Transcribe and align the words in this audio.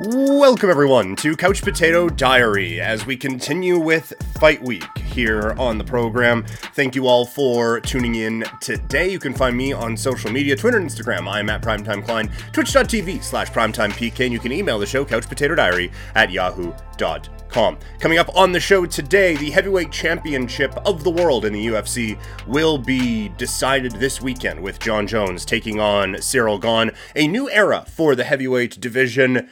Welcome, 0.00 0.70
everyone, 0.70 1.16
to 1.16 1.34
Couch 1.34 1.60
Potato 1.60 2.08
Diary 2.08 2.80
as 2.80 3.04
we 3.04 3.16
continue 3.16 3.80
with 3.80 4.12
Fight 4.38 4.62
Week 4.62 4.86
here 4.98 5.56
on 5.58 5.76
the 5.76 5.82
program. 5.82 6.44
Thank 6.74 6.94
you 6.94 7.08
all 7.08 7.26
for 7.26 7.80
tuning 7.80 8.14
in 8.14 8.44
today. 8.60 9.10
You 9.10 9.18
can 9.18 9.34
find 9.34 9.56
me 9.56 9.72
on 9.72 9.96
social 9.96 10.30
media 10.30 10.54
Twitter 10.54 10.78
and 10.78 10.88
Instagram. 10.88 11.28
I'm 11.28 11.50
at 11.50 11.62
Primetime 11.62 12.04
Klein, 12.04 12.30
twitch.tv 12.52 13.24
slash 13.24 13.50
primetimepk, 13.50 14.24
and 14.24 14.32
you 14.32 14.38
can 14.38 14.52
email 14.52 14.78
the 14.78 14.86
show, 14.86 15.04
couchpotatodiary 15.04 15.90
at 16.14 16.30
yahoo.com. 16.30 17.78
Coming 17.98 18.18
up 18.18 18.36
on 18.36 18.52
the 18.52 18.60
show 18.60 18.86
today, 18.86 19.34
the 19.34 19.50
heavyweight 19.50 19.90
championship 19.90 20.76
of 20.86 21.02
the 21.02 21.10
world 21.10 21.44
in 21.44 21.52
the 21.52 21.66
UFC 21.66 22.16
will 22.46 22.78
be 22.78 23.30
decided 23.30 23.90
this 23.92 24.22
weekend 24.22 24.60
with 24.60 24.78
Jon 24.78 25.08
Jones 25.08 25.44
taking 25.44 25.80
on 25.80 26.22
Cyril 26.22 26.60
Gane. 26.60 26.92
A 27.16 27.26
new 27.26 27.50
era 27.50 27.84
for 27.88 28.14
the 28.14 28.22
heavyweight 28.22 28.78
division. 28.80 29.50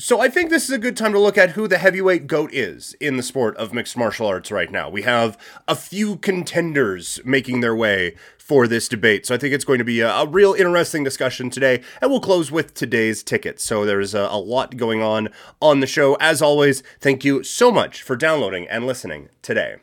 So 0.00 0.18
I 0.18 0.30
think 0.30 0.48
this 0.48 0.64
is 0.64 0.70
a 0.70 0.78
good 0.78 0.96
time 0.96 1.12
to 1.12 1.18
look 1.18 1.36
at 1.36 1.50
who 1.50 1.68
the 1.68 1.76
heavyweight 1.76 2.26
goat 2.26 2.54
is 2.54 2.94
in 3.00 3.18
the 3.18 3.22
sport 3.22 3.54
of 3.58 3.74
mixed 3.74 3.98
martial 3.98 4.26
arts 4.26 4.50
right 4.50 4.72
now. 4.72 4.88
We 4.88 5.02
have 5.02 5.36
a 5.68 5.76
few 5.76 6.16
contenders 6.16 7.20
making 7.22 7.60
their 7.60 7.76
way 7.76 8.14
for 8.38 8.66
this 8.66 8.88
debate. 8.88 9.26
So 9.26 9.34
I 9.34 9.38
think 9.38 9.52
it's 9.52 9.66
going 9.66 9.78
to 9.78 9.84
be 9.84 10.00
a, 10.00 10.10
a 10.10 10.26
real 10.26 10.54
interesting 10.54 11.04
discussion 11.04 11.50
today. 11.50 11.82
And 12.00 12.10
we'll 12.10 12.20
close 12.20 12.50
with 12.50 12.72
today's 12.72 13.22
ticket. 13.22 13.60
So 13.60 13.84
there's 13.84 14.14
a, 14.14 14.20
a 14.20 14.38
lot 14.38 14.78
going 14.78 15.02
on 15.02 15.28
on 15.60 15.80
the 15.80 15.86
show. 15.86 16.14
As 16.14 16.40
always, 16.40 16.82
thank 16.98 17.22
you 17.22 17.42
so 17.42 17.70
much 17.70 18.00
for 18.00 18.16
downloading 18.16 18.66
and 18.68 18.86
listening 18.86 19.28
today. 19.42 19.76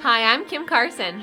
Hi, 0.00 0.24
I'm 0.24 0.44
Kim 0.46 0.66
Carson, 0.66 1.22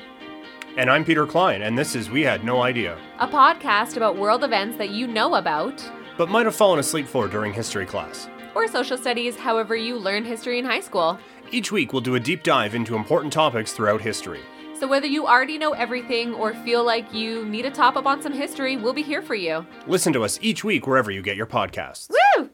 And 0.77 0.89
I'm 0.89 1.03
Peter 1.03 1.25
Klein, 1.27 1.61
and 1.61 1.77
this 1.77 1.97
is 1.97 2.09
We 2.09 2.21
Had 2.21 2.45
No 2.45 2.61
Idea, 2.61 2.97
a 3.19 3.27
podcast 3.27 3.97
about 3.97 4.15
world 4.15 4.45
events 4.45 4.77
that 4.77 4.91
you 4.91 5.07
know 5.07 5.35
about, 5.35 5.83
but 6.17 6.29
might 6.29 6.45
have 6.45 6.55
fallen 6.55 6.79
asleep 6.79 7.07
for 7.07 7.27
during 7.27 7.53
history 7.53 7.85
class. 7.85 8.27
or 8.53 8.67
social 8.67 8.97
studies, 8.97 9.37
however 9.37 9.75
you 9.75 9.97
learned 9.97 10.27
history 10.27 10.59
in 10.59 10.65
high 10.65 10.81
school. 10.81 11.17
Each 11.51 11.71
week, 11.71 11.93
we'll 11.93 12.01
do 12.01 12.15
a 12.15 12.19
deep 12.19 12.43
dive 12.43 12.75
into 12.75 12.95
important 12.95 13.31
topics 13.31 13.71
throughout 13.71 14.01
history. 14.01 14.41
So 14.77 14.87
whether 14.87 15.05
you 15.07 15.27
already 15.27 15.57
know 15.57 15.71
everything 15.71 16.33
or 16.33 16.53
feel 16.65 16.83
like 16.83 17.13
you 17.13 17.45
need 17.45 17.65
a 17.65 17.71
top 17.71 17.95
up 17.95 18.05
on 18.05 18.21
some 18.21 18.33
history, 18.33 18.77
we'll 18.77 18.93
be 18.93 19.03
here 19.03 19.21
for 19.21 19.35
you. 19.35 19.65
Listen 19.87 20.11
to 20.13 20.23
us 20.23 20.39
each 20.41 20.63
week 20.63 20.85
wherever 20.87 21.11
you 21.11 21.21
get 21.21 21.37
your 21.37 21.45
podcasts. 21.45 22.09
Woo! 22.09 22.49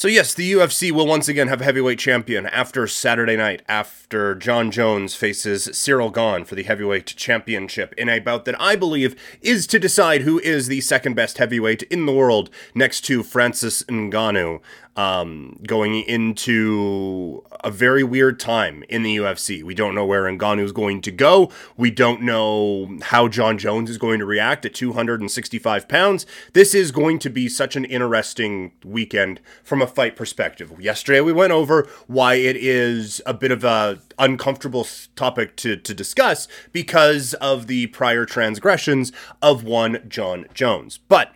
So 0.00 0.08
yes, 0.08 0.32
the 0.32 0.50
UFC 0.54 0.90
will 0.90 1.06
once 1.06 1.28
again 1.28 1.48
have 1.48 1.60
a 1.60 1.64
heavyweight 1.64 1.98
champion 1.98 2.46
after 2.46 2.86
Saturday 2.86 3.36
night, 3.36 3.60
after 3.68 4.34
Jon 4.34 4.70
Jones 4.70 5.14
faces 5.14 5.68
Cyril 5.74 6.08
Gane 6.08 6.46
for 6.46 6.54
the 6.54 6.62
heavyweight 6.62 7.04
championship 7.04 7.92
in 7.98 8.08
a 8.08 8.18
bout 8.18 8.46
that 8.46 8.58
I 8.58 8.76
believe 8.76 9.14
is 9.42 9.66
to 9.66 9.78
decide 9.78 10.22
who 10.22 10.38
is 10.38 10.68
the 10.68 10.80
second 10.80 11.16
best 11.16 11.36
heavyweight 11.36 11.82
in 11.82 12.06
the 12.06 12.14
world, 12.14 12.48
next 12.74 13.02
to 13.02 13.22
Francis 13.22 13.82
Ngannou. 13.82 14.62
Um, 14.96 15.60
going 15.66 16.02
into 16.02 17.44
a 17.62 17.70
very 17.70 18.02
weird 18.02 18.40
time 18.40 18.84
in 18.88 19.02
the 19.02 19.16
UFC. 19.16 19.62
We 19.62 19.74
don't 19.74 19.94
know 19.94 20.04
where 20.04 20.24
Ngannou 20.24 20.62
is 20.62 20.72
going 20.72 21.00
to 21.02 21.10
go. 21.10 21.50
We 21.76 21.90
don't 21.90 22.22
know 22.22 22.98
how 23.02 23.28
Jon 23.28 23.58
Jones 23.58 23.90
is 23.90 23.98
going 23.98 24.18
to 24.18 24.26
react 24.26 24.64
at 24.64 24.74
265 24.74 25.88
pounds. 25.88 26.26
This 26.52 26.74
is 26.74 26.90
going 26.90 27.18
to 27.20 27.30
be 27.30 27.48
such 27.48 27.76
an 27.76 27.84
interesting 27.84 28.72
weekend 28.84 29.40
from 29.62 29.80
a 29.80 29.86
fight 29.86 30.16
perspective. 30.16 30.72
Yesterday 30.80 31.20
we 31.20 31.32
went 31.32 31.52
over 31.52 31.88
why 32.06 32.34
it 32.34 32.56
is 32.56 33.22
a 33.26 33.34
bit 33.34 33.52
of 33.52 33.64
a 33.64 34.00
uncomfortable 34.18 34.86
topic 35.16 35.56
to, 35.56 35.76
to 35.76 35.94
discuss 35.94 36.48
because 36.72 37.34
of 37.34 37.66
the 37.66 37.86
prior 37.88 38.24
transgressions 38.24 39.12
of 39.42 39.64
one 39.64 40.02
Jon 40.08 40.46
Jones. 40.54 40.98
But 41.08 41.32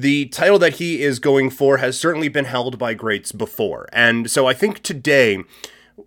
the 0.00 0.26
title 0.26 0.60
that 0.60 0.74
he 0.74 1.02
is 1.02 1.18
going 1.18 1.50
for 1.50 1.78
has 1.78 1.98
certainly 1.98 2.28
been 2.28 2.44
held 2.44 2.78
by 2.78 2.94
greats 2.94 3.32
before. 3.32 3.88
And 3.92 4.30
so 4.30 4.46
I 4.46 4.54
think 4.54 4.82
today 4.84 5.38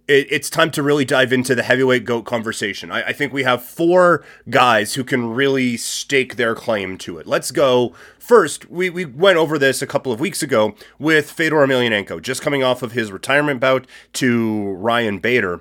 it, 0.08 0.28
it's 0.32 0.50
time 0.50 0.72
to 0.72 0.82
really 0.82 1.04
dive 1.04 1.34
into 1.34 1.56
the 1.56 1.64
heavyweight 1.64 2.06
GOAT 2.06 2.24
conversation. 2.24 2.90
I, 2.90 3.08
I 3.08 3.14
think 3.14 3.34
we 3.34 3.44
have 3.44 3.62
four 3.62 4.24
guys 4.50 4.94
who 4.94 5.04
can 5.04 5.34
really 5.34 5.76
stake 5.76 6.38
their 6.38 6.56
claim 6.56 6.98
to 7.00 7.18
it. 7.18 7.28
Let's 7.28 7.52
go. 7.52 7.94
First, 8.18 8.70
we, 8.72 8.90
we 8.90 9.04
went 9.04 9.38
over 9.38 9.58
this 9.60 9.82
a 9.82 9.88
couple 9.88 10.14
of 10.14 10.22
weeks 10.22 10.42
ago 10.42 10.74
with 10.98 11.30
Fedor 11.30 11.58
Emelianenko, 11.58 12.22
just 12.22 12.42
coming 12.42 12.64
off 12.64 12.82
of 12.82 12.94
his 12.94 13.12
retirement 13.12 13.60
bout 13.60 13.86
to 14.14 14.72
Ryan 14.72 15.20
Bader 15.20 15.60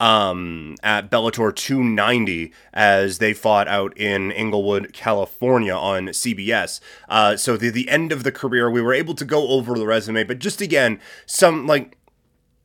um, 0.00 0.76
at 0.82 1.10
Bellator 1.10 1.54
290 1.54 2.52
as 2.72 3.18
they 3.18 3.34
fought 3.34 3.68
out 3.68 3.96
in 3.96 4.32
Inglewood, 4.32 4.92
California 4.92 5.74
on 5.74 6.08
CBS. 6.08 6.80
Uh, 7.08 7.36
so 7.36 7.56
the 7.56 7.68
the 7.70 7.88
end 7.88 8.10
of 8.10 8.24
the 8.24 8.32
career, 8.32 8.70
we 8.70 8.80
were 8.80 8.94
able 8.94 9.14
to 9.14 9.24
go 9.24 9.48
over 9.48 9.78
the 9.78 9.86
resume, 9.86 10.24
but 10.24 10.38
just 10.38 10.60
again, 10.60 10.98
some 11.26 11.66
like 11.66 11.98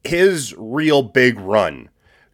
his 0.04 0.56
real 0.58 1.04
big 1.04 1.40
run 1.40 1.90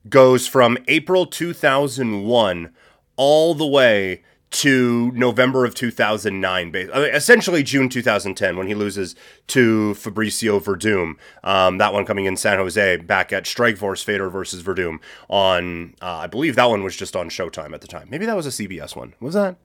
goes 0.08 0.48
from 0.48 0.78
April 0.88 1.26
2001 1.26 2.74
all 3.18 3.54
the 3.54 3.68
way 3.68 4.24
to 4.52 5.12
November 5.14 5.66
of 5.66 5.74
2009, 5.74 6.72
ba- 6.72 6.96
uh, 6.96 7.02
essentially 7.02 7.64
June 7.64 7.90
2010 7.90 8.58
when 8.58 8.68
he 8.68 8.76
loses 8.76 9.16
to 9.48 9.94
Fabricio 9.98 10.62
Werdum. 10.62 11.16
Um, 11.44 11.78
that 11.78 11.94
one 11.94 12.06
coming 12.06 12.26
in 12.26 12.36
San 12.36 12.58
Jose 12.58 12.98
back 12.98 13.32
at 13.32 13.46
Strikeforce 13.46 14.04
Fedor 14.04 14.30
versus 14.30 14.64
Werdum 14.64 15.00
on, 15.30 15.96
uh, 16.02 16.18
I 16.18 16.28
believe 16.28 16.56
that 16.56 16.70
one 16.70 16.84
was 16.84 16.96
just 16.96 17.16
on 17.16 17.30
Showtime 17.30 17.74
at 17.74 17.82
the 17.82 17.88
time. 17.88 18.08
Maybe 18.12 18.26
that 18.26 18.36
was 18.36 18.46
a 18.46 18.50
CBS 18.50 18.96
one. 18.96 19.14
Was 19.20 19.34
that? 19.34 19.56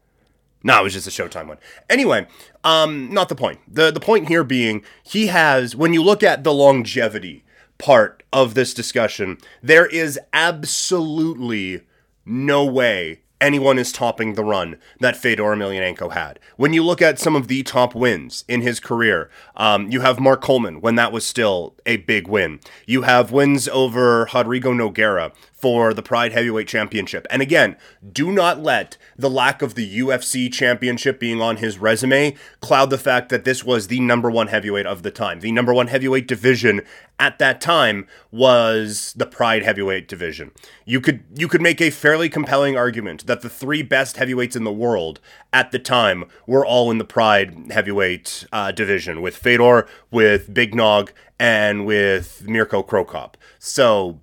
No, 0.62 0.80
it 0.80 0.84
was 0.84 0.94
just 0.94 1.06
a 1.06 1.10
Showtime 1.10 1.48
one. 1.48 1.58
Anyway, 1.90 2.26
um, 2.64 3.12
not 3.12 3.28
the 3.28 3.34
point. 3.34 3.60
The 3.72 3.90
the 3.90 4.00
point 4.00 4.28
here 4.28 4.42
being 4.42 4.82
he 5.02 5.28
has 5.28 5.76
when 5.76 5.92
you 5.92 6.02
look 6.02 6.22
at 6.22 6.44
the 6.44 6.52
longevity 6.52 7.44
part 7.78 8.22
of 8.32 8.54
this 8.54 8.72
discussion, 8.74 9.38
there 9.62 9.86
is 9.86 10.18
absolutely 10.32 11.82
no 12.24 12.64
way 12.64 13.20
anyone 13.40 13.78
is 13.78 13.92
topping 13.92 14.34
the 14.34 14.44
run 14.44 14.76
that 15.00 15.16
Fedor 15.16 15.42
Emelianenko 15.42 16.12
had. 16.12 16.38
When 16.56 16.72
you 16.72 16.84
look 16.84 17.02
at 17.02 17.18
some 17.18 17.36
of 17.36 17.48
the 17.48 17.62
top 17.62 17.94
wins 17.94 18.44
in 18.48 18.62
his 18.62 18.80
career, 18.80 19.30
um, 19.56 19.90
you 19.90 20.00
have 20.00 20.20
Mark 20.20 20.42
Coleman 20.42 20.80
when 20.80 20.94
that 20.96 21.12
was 21.12 21.26
still 21.26 21.74
a 21.84 21.98
big 21.98 22.28
win. 22.28 22.60
You 22.86 23.02
have 23.02 23.32
wins 23.32 23.68
over 23.68 24.28
Rodrigo 24.32 24.72
Nogueira 24.72 25.32
for 25.52 25.94
the 25.94 26.02
Pride 26.02 26.32
Heavyweight 26.32 26.68
Championship. 26.68 27.26
And 27.30 27.40
again, 27.40 27.76
do 28.12 28.30
not 28.30 28.62
let 28.62 28.98
the 29.16 29.30
lack 29.30 29.62
of 29.62 29.74
the 29.74 29.98
UFC 29.98 30.52
Championship 30.52 31.18
being 31.18 31.40
on 31.40 31.56
his 31.56 31.78
resume 31.78 32.36
cloud 32.60 32.90
the 32.90 32.98
fact 32.98 33.30
that 33.30 33.44
this 33.44 33.64
was 33.64 33.88
the 33.88 34.00
number 34.00 34.30
one 34.30 34.48
heavyweight 34.48 34.86
of 34.86 35.02
the 35.02 35.10
time. 35.10 35.40
The 35.40 35.52
number 35.52 35.72
one 35.72 35.88
heavyweight 35.88 36.28
division 36.28 36.82
at 37.18 37.38
that 37.38 37.60
time 37.60 38.06
was 38.30 39.14
the 39.16 39.26
Pride 39.26 39.62
Heavyweight 39.62 40.08
division. 40.08 40.50
You 40.84 41.00
could 41.00 41.24
you 41.34 41.48
could 41.48 41.62
make 41.62 41.80
a 41.80 41.90
fairly 41.90 42.28
compelling 42.28 42.76
argument 42.76 43.26
that 43.26 43.40
the 43.40 43.48
three 43.48 43.82
best 43.82 44.16
heavyweights 44.16 44.56
in 44.56 44.64
the 44.64 44.72
world 44.72 45.20
at 45.52 45.70
the 45.70 45.78
time 45.78 46.24
were 46.46 46.64
all 46.64 46.90
in 46.90 46.98
the 46.98 47.04
Pride 47.04 47.70
Heavyweight 47.70 48.46
uh, 48.52 48.72
division 48.72 49.22
with 49.22 49.36
Fedor, 49.36 49.86
with 50.10 50.52
Big 50.52 50.74
Nog, 50.74 51.12
and 51.38 51.86
with 51.86 52.46
Mirko 52.46 52.82
Cro 52.82 53.04
Cop. 53.04 53.36
So 53.58 54.20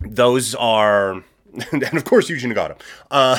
those 0.00 0.54
are 0.54 1.24
and 1.72 1.94
of 1.94 2.04
course 2.04 2.28
Yuji 2.28 2.52
Nagata. 2.52 2.80
Uh, 3.10 3.38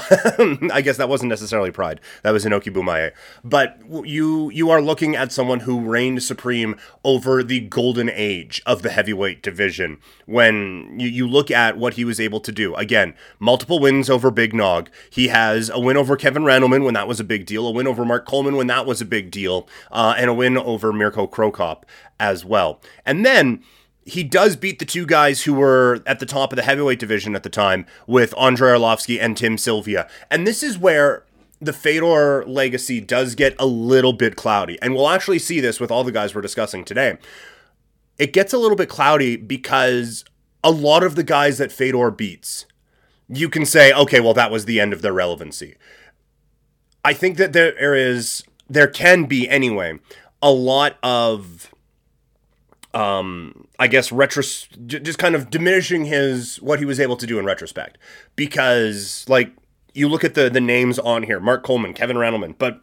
I 0.74 0.82
guess 0.82 0.98
that 0.98 1.10
wasn't 1.10 1.30
necessarily 1.30 1.72
Pride. 1.72 2.00
That 2.24 2.32
was 2.32 2.46
Inoki 2.46 2.72
Bom-Ba-Ye. 2.72 3.12
But 3.44 3.78
you 4.06 4.50
you 4.52 4.70
are 4.70 4.82
looking 4.82 5.16
at 5.16 5.32
someone 5.32 5.62
who 5.62 5.80
reigned 5.80 6.24
supreme 6.24 6.76
over 7.04 7.44
the 7.44 7.60
golden 7.62 8.10
age 8.10 8.62
of 8.66 8.82
the 8.82 8.90
heavyweight 8.90 9.42
division. 9.42 10.00
When 10.26 11.00
you, 11.00 11.08
you 11.08 11.28
look 11.28 11.52
at 11.52 11.78
what 11.78 11.96
he 11.96 12.06
was 12.06 12.20
able 12.20 12.40
to 12.42 12.52
do, 12.52 12.76
again, 12.76 13.14
multiple 13.40 13.80
wins 13.80 14.10
over 14.10 14.32
Big 14.32 14.54
Nog. 14.54 14.90
He 15.10 15.28
has 15.28 15.70
a 15.70 15.80
win 15.80 15.98
over 15.98 16.16
Kevin 16.16 16.44
Randleman 16.44 16.86
when 16.86 16.94
that 16.94 17.08
was 17.08 17.20
a 17.20 17.24
big 17.24 17.46
deal, 17.46 17.68
a 17.68 17.72
win 17.72 17.88
over 17.88 18.06
Mark 18.06 18.26
Coleman 18.26 18.56
when 18.56 18.68
that 18.68 18.86
was 18.86 19.02
a 19.02 19.06
big 19.06 19.32
deal, 19.32 19.68
uh, 19.92 20.16
and 20.18 20.30
a 20.30 20.34
win 20.34 20.58
over 20.58 20.94
Mirko 20.94 21.28
Cro 21.28 21.52
Cop 21.52 21.86
as 22.20 22.46
well. 22.46 22.82
And 23.06 23.26
then 23.26 23.64
he 24.06 24.24
does 24.24 24.56
beat 24.56 24.78
the 24.78 24.86
two 24.86 25.06
guys 25.06 25.44
who 25.44 25.54
were 25.54 26.04
at 26.06 26.20
the 26.20 26.28
top 26.28 26.52
of 26.52 26.56
the 26.56 26.62
heavyweight 26.62 27.00
division 27.00 27.36
at 27.36 27.42
the 27.42 27.50
time 27.50 27.88
with 28.06 28.38
Andrei 28.38 28.78
Arlovsky 28.78 29.20
and 29.20 29.36
Tim 29.36 29.58
Sylvia. 29.58 30.08
And 30.30 30.46
this 30.46 30.62
is 30.62 30.78
where 30.78 31.26
the 31.60 31.74
Fedor 31.74 32.46
legacy 32.46 33.02
does 33.02 33.34
get 33.34 33.56
a 33.58 33.66
little 33.66 34.14
bit 34.14 34.36
cloudy. 34.36 34.78
And 34.80 34.94
we'll 34.94 35.10
actually 35.10 35.40
see 35.40 35.60
this 35.60 35.80
with 35.80 35.90
all 35.90 36.04
the 36.04 36.12
guys 36.12 36.36
we're 36.36 36.42
discussing 36.42 36.86
today. 36.86 37.18
It 38.20 38.32
gets 38.32 38.54
a 38.54 38.60
little 38.60 38.78
bit 38.78 38.90
cloudy 38.90 39.38
because 39.38 40.24
a 40.64 40.70
lot 40.70 41.04
of 41.04 41.16
the 41.16 41.24
guys 41.24 41.58
that 41.58 41.72
Fedor 41.72 42.12
beats, 42.12 42.68
you 43.28 43.50
can 43.50 43.66
say, 43.66 43.92
okay, 43.92 44.20
well, 44.20 44.36
that 44.36 44.52
was 44.52 44.66
the 44.66 44.80
end 44.80 44.94
of 44.94 45.02
their 45.02 45.14
relevancy. 45.14 45.76
I 47.04 47.14
think 47.14 47.38
that 47.38 47.54
there 47.54 47.96
is, 47.96 48.44
there 48.70 48.88
can 48.88 49.26
be 49.26 49.50
anyway, 49.50 50.00
a 50.44 50.52
lot 50.52 50.98
of 51.02 51.72
um, 52.96 53.68
I 53.78 53.88
guess 53.88 54.10
retros 54.10 54.68
just 54.88 55.20
kind 55.20 55.36
of 55.36 55.50
diminishing 55.50 56.06
his 56.06 56.62
what 56.62 56.80
he 56.80 56.86
was 56.86 57.00
able 57.00 57.18
to 57.18 57.28
do 57.28 57.38
in 57.38 57.46
retrospect 57.46 57.98
because 58.36 59.26
like 59.28 59.52
you 59.94 60.08
look 60.08 60.24
at 60.24 60.34
the 60.34 60.50
the 60.50 60.62
names 60.62 60.98
on 60.98 61.24
here 61.24 61.40
Mark 61.40 61.64
Coleman 61.64 61.94
Kevin 61.94 62.16
Randleman 62.16 62.56
but 62.58 62.82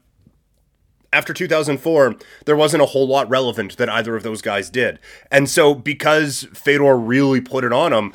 after 1.14 1.34
2004, 1.34 2.16
there 2.46 2.56
wasn't 2.56 2.82
a 2.82 2.86
whole 2.86 3.06
lot 3.06 3.28
relevant 3.28 3.76
that 3.76 3.88
either 3.88 4.16
of 4.16 4.22
those 4.22 4.40
guys 4.40 4.70
did. 4.70 4.98
And 5.30 5.46
so, 5.46 5.74
because 5.74 6.48
Fedor 6.54 6.96
really 6.96 7.42
put 7.42 7.64
it 7.64 7.72
on 7.72 7.92
him, 7.92 8.14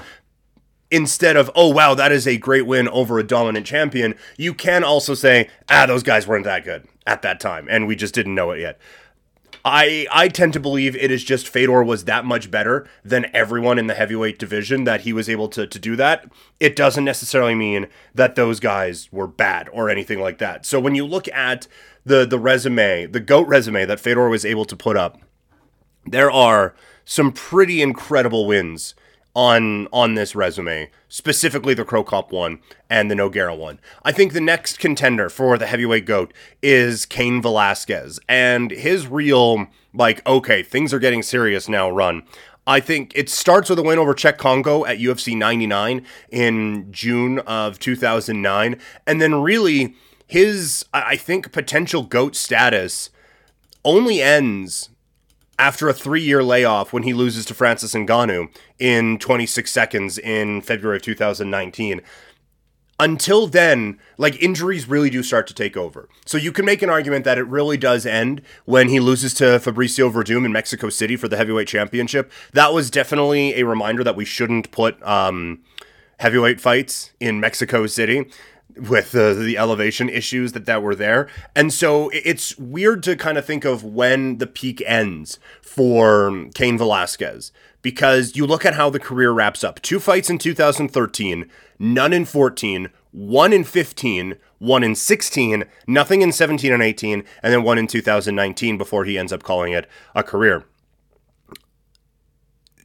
instead 0.90 1.38
of, 1.38 1.52
oh, 1.54 1.70
wow, 1.70 1.94
that 1.94 2.12
is 2.12 2.28
a 2.28 2.38
great 2.38 2.66
win 2.66 2.88
over 2.90 3.20
a 3.20 3.24
dominant 3.24 3.68
champion, 3.68 4.16
you 4.36 4.52
can 4.54 4.84
also 4.84 5.14
say, 5.14 5.48
ah, 5.70 5.86
those 5.86 6.02
guys 6.02 6.26
weren't 6.26 6.46
that 6.46 6.64
good 6.64 6.88
at 7.06 7.22
that 7.22 7.40
time, 7.40 7.68
and 7.70 7.86
we 7.86 7.96
just 7.96 8.16
didn't 8.16 8.34
know 8.34 8.50
it 8.50 8.62
yet. 8.62 8.80
I 9.68 10.08
I 10.12 10.30
tend 10.30 10.54
to 10.54 10.60
believe 10.60 10.96
it 10.96 11.12
is 11.12 11.24
just 11.24 11.48
Fedor 11.48 11.84
was 11.84 12.06
that 12.06 12.24
much 12.26 12.50
better 12.50 12.88
than 13.04 13.30
everyone 13.34 13.78
in 13.78 13.88
the 13.88 13.94
heavyweight 13.94 14.40
division 14.40 14.86
that 14.86 15.02
he 15.02 15.12
was 15.12 15.28
able 15.28 15.50
to 15.50 15.68
to 15.68 15.80
do 15.80 15.96
that. 15.98 16.32
It 16.60 16.76
doesn't 16.76 17.04
necessarily 17.04 17.54
mean 17.54 17.88
that 18.16 18.36
those 18.36 18.60
guys 18.62 19.12
were 19.12 19.28
bad 19.28 19.70
or 19.74 19.90
anything 19.90 20.20
like 20.20 20.38
that. 20.38 20.66
So 20.66 20.80
when 20.80 20.96
you 20.96 21.06
look 21.06 21.28
at 21.30 21.68
the 22.06 22.26
the 22.26 22.40
resume, 22.40 23.08
the 23.08 23.20
goat 23.20 23.48
resume 23.48 23.86
that 23.86 24.00
Fedor 24.00 24.30
was 24.30 24.46
able 24.46 24.66
to 24.66 24.76
put 24.76 24.96
up, 24.96 25.20
there 26.06 26.32
are 26.32 26.74
some 27.04 27.34
pretty 27.34 27.82
incredible 27.82 28.48
wins 28.48 28.96
on 29.38 29.88
on 29.94 30.16
this 30.16 30.36
resume, 30.36 30.90
specifically 31.08 31.76
the 31.76 31.86
Cro 31.86 32.04
Cop 32.04 32.32
one 32.32 32.58
and 32.90 33.10
the 33.10 33.16
Nogueira 33.16 33.56
one. 33.56 33.80
I 34.04 34.12
think 34.12 34.34
the 34.34 34.42
next 34.42 34.80
contender 34.80 35.30
for 35.30 35.60
the 35.60 35.68
heavyweight 35.68 36.08
goat 36.08 36.34
is 36.64 37.06
Cain 37.06 37.40
Velasquez 37.40 38.20
and 38.28 38.72
his 38.72 39.06
real 39.06 39.68
like 39.94 40.26
okay, 40.28 40.64
things 40.64 40.92
are 40.92 41.00
getting 41.00 41.22
serious 41.22 41.70
now 41.70 41.88
run. 41.88 42.24
I 42.66 42.80
think 42.80 43.12
it 43.16 43.30
starts 43.30 43.70
with 43.70 43.78
a 43.78 43.84
win 43.84 44.00
over 44.00 44.16
Cheick 44.16 44.38
Kongo 44.38 44.86
at 44.86 44.98
UFC 44.98 45.38
99 45.38 46.04
in 46.32 46.92
June 46.92 47.38
of 47.40 47.78
2009 47.78 48.80
and 49.06 49.22
then 49.22 49.36
really 49.44 49.96
his 50.26 50.84
I 50.92 51.16
think 51.16 51.52
potential 51.52 52.02
goat 52.02 52.36
status 52.36 53.12
only 53.86 54.20
ends 54.20 54.90
after 55.60 55.90
a 55.90 55.94
three 55.94 56.22
year 56.22 56.44
layoff 56.44 56.94
when 56.94 57.04
he 57.04 57.14
loses 57.14 57.46
to 57.46 57.54
Francis 57.54 57.94
Ngannou 57.94 58.50
in 58.80 59.18
26 59.20 59.72
seconds 59.72 60.18
in 60.18 60.62
February 60.62 60.98
of 60.98 61.04
2019. 61.04 62.02
Until 63.00 63.46
then, 63.46 64.00
like 64.18 64.42
injuries 64.42 64.90
really 64.90 65.12
do 65.12 65.22
start 65.22 65.46
to 65.48 65.54
take 65.54 65.78
over. 65.78 66.10
So 66.26 66.36
you 66.36 66.52
can 66.52 66.66
make 66.66 66.82
an 66.82 66.90
argument 66.90 67.26
that 67.26 67.38
it 67.38 67.44
really 67.44 67.78
does 67.78 68.08
end 68.08 68.42
when 68.66 68.90
he 68.90 69.00
loses 69.00 69.36
to 69.36 69.44
Fabricio 69.60 70.12
Werdum 70.12 70.46
in 70.46 70.52
Mexico 70.52 70.90
City 70.90 71.16
for 71.16 71.28
the 71.28 71.38
heavyweight 71.38 71.68
championship. 71.68 72.32
That 72.54 72.74
was 72.74 72.90
definitely 72.90 73.60
a 73.60 73.66
reminder 73.66 74.04
that 74.04 74.16
we 74.16 74.26
shouldn't 74.26 74.72
put 74.72 75.02
um, 75.04 75.62
heavyweight 76.20 76.60
fights 76.60 77.12
in 77.20 77.40
Mexico 77.40 77.86
City 77.86 78.32
with 78.80 79.12
the 79.12 79.34
the 79.34 79.58
elevation 79.58 80.10
issues 80.10 80.54
that 80.54 80.66
that 80.66 80.82
were 80.82 80.96
there. 80.96 81.28
And 81.56 81.74
so 81.74 82.10
it's 82.14 82.58
weird 82.58 83.04
to 83.04 83.16
kind 83.16 83.38
of 83.38 83.46
think 83.46 83.66
of 83.66 83.84
when 83.84 84.38
the 84.38 84.48
peak 84.48 84.82
ends 84.86 85.40
for 85.62 86.48
Cain 86.54 86.78
Velasquez 86.78 87.52
because 87.82 88.36
you 88.36 88.46
look 88.46 88.66
at 88.66 88.74
how 88.74 88.90
the 88.90 89.00
career 89.00 89.32
wraps 89.32 89.64
up. 89.64 89.82
Two 89.82 90.00
fights 90.00 90.30
in 90.30 90.38
2013, 90.38 91.50
none 91.80 92.14
in 92.14 92.26
14, 92.26 92.90
one 93.12 93.54
in 93.54 93.64
15, 93.64 94.36
one 94.60 94.84
in 94.84 94.96
16, 94.96 95.64
nothing 95.88 96.22
in 96.22 96.32
17 96.32 96.74
and 96.74 96.84
18, 96.84 97.24
and 97.44 97.54
then 97.54 97.64
one 97.64 97.78
in 97.78 97.88
2019 97.88 98.78
before 98.78 99.06
he 99.06 99.18
ends 99.18 99.32
up 99.32 99.44
calling 99.44 99.74
it 99.74 99.88
a 100.16 100.24
career 100.24 100.66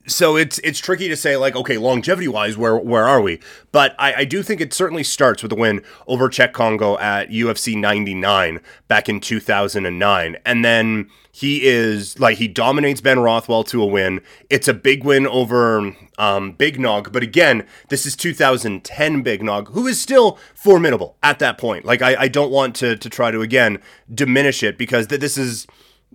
so 0.06 0.36
it's 0.36 0.58
it's 0.64 0.78
tricky 0.78 1.08
to 1.08 1.16
say 1.16 1.36
like 1.36 1.54
okay 1.54 1.78
longevity 1.78 2.28
wise 2.28 2.56
where 2.56 2.76
where 2.76 3.06
are 3.06 3.20
we? 3.20 3.40
But 3.70 3.94
I, 3.98 4.14
I 4.14 4.24
do 4.24 4.42
think 4.42 4.60
it 4.60 4.72
certainly 4.72 5.04
starts 5.04 5.42
with 5.42 5.50
the 5.50 5.56
win 5.56 5.82
over 6.06 6.28
Cheick 6.28 6.52
Kongo 6.52 6.98
at 6.98 7.30
UFC 7.30 7.78
99 7.78 8.60
back 8.88 9.08
in 9.08 9.20
2009 9.20 10.36
and 10.44 10.64
then 10.64 11.08
he 11.30 11.64
is 11.64 12.18
like 12.18 12.38
he 12.38 12.48
dominates 12.48 13.00
Ben 13.00 13.20
Rothwell 13.20 13.64
to 13.64 13.82
a 13.82 13.86
win. 13.86 14.20
It's 14.50 14.68
a 14.68 14.74
big 14.74 15.04
win 15.04 15.26
over 15.26 15.96
um, 16.18 16.52
Big 16.52 16.78
Nog. 16.80 17.12
But 17.12 17.22
again 17.22 17.66
this 17.88 18.04
is 18.04 18.16
2010 18.16 19.22
Big 19.22 19.42
Nog 19.42 19.68
who 19.68 19.86
is 19.86 20.00
still 20.00 20.38
formidable 20.54 21.16
at 21.22 21.38
that 21.38 21.58
point. 21.58 21.84
Like 21.84 22.02
I, 22.02 22.22
I 22.22 22.28
don't 22.28 22.50
want 22.50 22.74
to 22.76 22.96
to 22.96 23.08
try 23.08 23.30
to 23.30 23.40
again 23.40 23.78
diminish 24.12 24.62
it 24.62 24.76
because 24.76 25.06
th- 25.06 25.20
this 25.20 25.38
is 25.38 25.66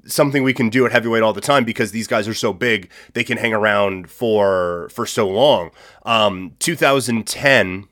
something 0.06 0.44
we 0.44 0.54
can 0.54 0.70
do 0.70 0.86
at 0.86 0.92
heavyweight 0.92 1.24
all 1.24 1.34
the 1.34 1.42
time 1.42 1.64
because 1.64 1.92
these 1.92 2.08
guys 2.08 2.28
are 2.28 2.34
so 2.34 2.54
big 2.54 2.90
they 3.14 3.24
can 3.24 3.38
hang 3.38 3.54
around 3.54 4.10
for 4.10 4.88
for 4.92 5.06
so 5.06 5.28
long 5.28 5.72
um 6.06 6.54
2010 6.60 7.88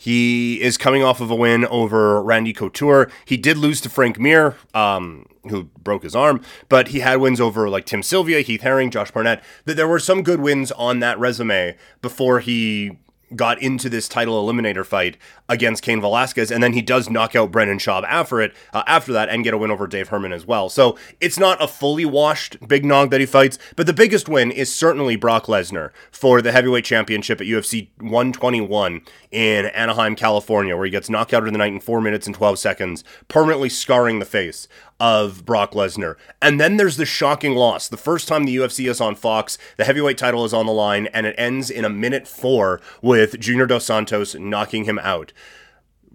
he 0.00 0.62
is 0.62 0.78
coming 0.78 1.02
off 1.02 1.20
of 1.20 1.30
a 1.30 1.34
win 1.34 1.66
over 1.66 2.22
Randy 2.22 2.54
Couture. 2.54 3.10
He 3.26 3.36
did 3.36 3.58
lose 3.58 3.82
to 3.82 3.90
Frank 3.90 4.18
Mir, 4.18 4.56
um, 4.72 5.26
who 5.50 5.64
broke 5.64 6.04
his 6.04 6.16
arm, 6.16 6.40
but 6.70 6.88
he 6.88 7.00
had 7.00 7.20
wins 7.20 7.38
over 7.38 7.68
like 7.68 7.84
Tim 7.84 8.02
Sylvia, 8.02 8.40
Heath 8.40 8.62
Herring, 8.62 8.90
Josh 8.90 9.10
Barnett. 9.10 9.44
That 9.66 9.74
There 9.74 9.86
were 9.86 9.98
some 9.98 10.22
good 10.22 10.40
wins 10.40 10.72
on 10.72 11.00
that 11.00 11.18
resume 11.18 11.76
before 12.00 12.40
he 12.40 12.96
got 13.34 13.60
into 13.60 13.88
this 13.88 14.08
title 14.08 14.46
eliminator 14.46 14.84
fight 14.84 15.16
against 15.48 15.82
Cain 15.82 16.00
Velasquez, 16.00 16.50
and 16.50 16.62
then 16.62 16.72
he 16.72 16.82
does 16.82 17.10
knock 17.10 17.34
out 17.34 17.50
Brendan 17.50 17.78
Schaub 17.78 18.04
after 18.04 18.40
it, 18.40 18.54
uh, 18.72 18.82
after 18.86 19.12
that, 19.12 19.28
and 19.28 19.44
get 19.44 19.54
a 19.54 19.58
win 19.58 19.70
over 19.70 19.86
Dave 19.86 20.08
Herman 20.08 20.32
as 20.32 20.46
well. 20.46 20.68
So 20.68 20.98
it's 21.20 21.38
not 21.38 21.62
a 21.62 21.68
fully 21.68 22.04
washed 22.04 22.56
Big 22.66 22.84
Nog 22.84 23.10
that 23.10 23.20
he 23.20 23.26
fights, 23.26 23.58
but 23.76 23.86
the 23.86 23.92
biggest 23.92 24.28
win 24.28 24.50
is 24.50 24.74
certainly 24.74 25.16
Brock 25.16 25.46
Lesnar 25.46 25.90
for 26.10 26.42
the 26.42 26.52
heavyweight 26.52 26.84
championship 26.84 27.40
at 27.40 27.46
UFC 27.46 27.88
121 27.98 29.02
in 29.30 29.66
Anaheim, 29.66 30.16
California, 30.16 30.76
where 30.76 30.84
he 30.84 30.90
gets 30.90 31.08
knocked 31.08 31.32
out 31.32 31.46
in 31.46 31.52
the 31.52 31.58
night 31.58 31.72
in 31.72 31.80
four 31.80 32.00
minutes 32.00 32.26
and 32.26 32.34
12 32.34 32.58
seconds, 32.58 33.04
permanently 33.28 33.68
scarring 33.68 34.18
the 34.18 34.24
face 34.24 34.66
of 34.98 35.44
Brock 35.44 35.72
Lesnar. 35.72 36.16
And 36.42 36.60
then 36.60 36.76
there's 36.76 36.96
the 36.96 37.06
shocking 37.06 37.54
loss. 37.54 37.88
The 37.88 37.96
first 37.96 38.28
time 38.28 38.44
the 38.44 38.56
UFC 38.56 38.88
is 38.90 39.00
on 39.00 39.14
Fox, 39.14 39.56
the 39.76 39.84
heavyweight 39.84 40.18
title 40.18 40.44
is 40.44 40.52
on 40.52 40.66
the 40.66 40.72
line, 40.72 41.06
and 41.08 41.26
it 41.26 41.34
ends 41.38 41.70
in 41.70 41.84
a 41.84 41.90
minute 41.90 42.26
four 42.26 42.80
with 43.00 43.38
Junior 43.40 43.66
Dos 43.66 43.84
Santos 43.84 44.34
knocking 44.34 44.84
him 44.84 44.98
out. 44.98 45.32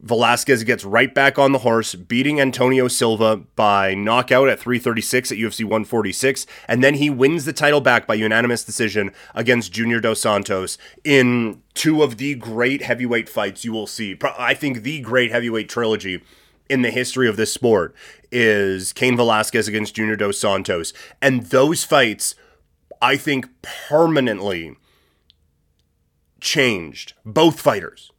Velasquez 0.01 0.63
gets 0.63 0.85
right 0.85 1.13
back 1.13 1.39
on 1.39 1.51
the 1.51 1.59
horse, 1.59 1.95
beating 1.95 2.39
Antonio 2.39 2.87
Silva 2.87 3.37
by 3.55 3.95
knockout 3.95 4.49
at 4.49 4.59
336 4.59 5.31
at 5.31 5.37
UFC 5.37 5.63
146, 5.63 6.45
and 6.67 6.83
then 6.83 6.95
he 6.95 7.09
wins 7.09 7.45
the 7.45 7.53
title 7.53 7.81
back 7.81 8.05
by 8.05 8.13
unanimous 8.13 8.63
decision 8.63 9.11
against 9.33 9.71
Junior 9.71 9.99
Dos 9.99 10.21
Santos 10.21 10.77
in 11.03 11.61
two 11.73 12.03
of 12.03 12.17
the 12.17 12.35
great 12.35 12.83
heavyweight 12.83 13.29
fights 13.29 13.65
you 13.65 13.71
will 13.71 13.87
see. 13.87 14.17
I 14.37 14.53
think 14.53 14.83
the 14.83 14.99
great 14.99 15.31
heavyweight 15.31 15.69
trilogy 15.69 16.21
in 16.69 16.81
the 16.81 16.91
history 16.91 17.27
of 17.27 17.37
this 17.37 17.53
sport 17.53 17.95
is 18.31 18.93
Cain 18.93 19.15
Velasquez 19.15 19.67
against 19.67 19.95
Junior 19.95 20.15
Dos 20.15 20.37
Santos. 20.37 20.93
And 21.21 21.43
those 21.47 21.83
fights, 21.83 22.35
I 23.01 23.17
think, 23.17 23.47
permanently 23.61 24.75
changed 26.41 27.13
both 27.25 27.59
fighters. 27.59 28.11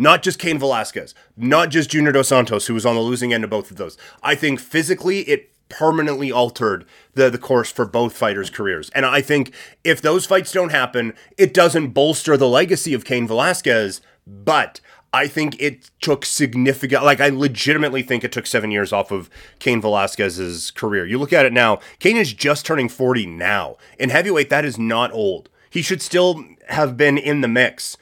Not 0.00 0.22
just 0.22 0.38
Cain 0.38 0.58
Velasquez, 0.58 1.14
not 1.36 1.68
just 1.68 1.90
Junior 1.90 2.10
Dos 2.10 2.28
Santos, 2.28 2.66
who 2.66 2.72
was 2.72 2.86
on 2.86 2.94
the 2.94 3.02
losing 3.02 3.34
end 3.34 3.44
of 3.44 3.50
both 3.50 3.70
of 3.70 3.76
those. 3.76 3.98
I 4.22 4.34
think 4.34 4.58
physically 4.58 5.20
it 5.28 5.52
permanently 5.68 6.32
altered 6.32 6.86
the, 7.12 7.28
the 7.28 7.36
course 7.36 7.70
for 7.70 7.84
both 7.84 8.16
fighters' 8.16 8.48
careers. 8.48 8.88
And 8.94 9.04
I 9.04 9.20
think 9.20 9.52
if 9.84 10.00
those 10.00 10.24
fights 10.24 10.52
don't 10.52 10.70
happen, 10.70 11.12
it 11.36 11.52
doesn't 11.52 11.88
bolster 11.88 12.38
the 12.38 12.48
legacy 12.48 12.94
of 12.94 13.04
Cain 13.04 13.26
Velasquez, 13.26 14.00
but 14.26 14.80
I 15.12 15.26
think 15.26 15.60
it 15.60 15.90
took 16.00 16.24
significant, 16.24 17.04
like, 17.04 17.20
I 17.20 17.28
legitimately 17.28 18.02
think 18.02 18.24
it 18.24 18.32
took 18.32 18.46
seven 18.46 18.70
years 18.70 18.94
off 18.94 19.10
of 19.10 19.28
Cain 19.58 19.82
Velasquez's 19.82 20.70
career. 20.70 21.04
You 21.04 21.18
look 21.18 21.34
at 21.34 21.44
it 21.44 21.52
now, 21.52 21.78
Cain 21.98 22.16
is 22.16 22.32
just 22.32 22.64
turning 22.64 22.88
40 22.88 23.26
now. 23.26 23.76
In 23.98 24.08
heavyweight, 24.08 24.48
that 24.48 24.64
is 24.64 24.78
not 24.78 25.12
old. 25.12 25.50
He 25.68 25.82
should 25.82 26.00
still 26.00 26.42
have 26.68 26.96
been 26.96 27.18
in 27.18 27.42
the 27.42 27.48
mix 27.48 27.98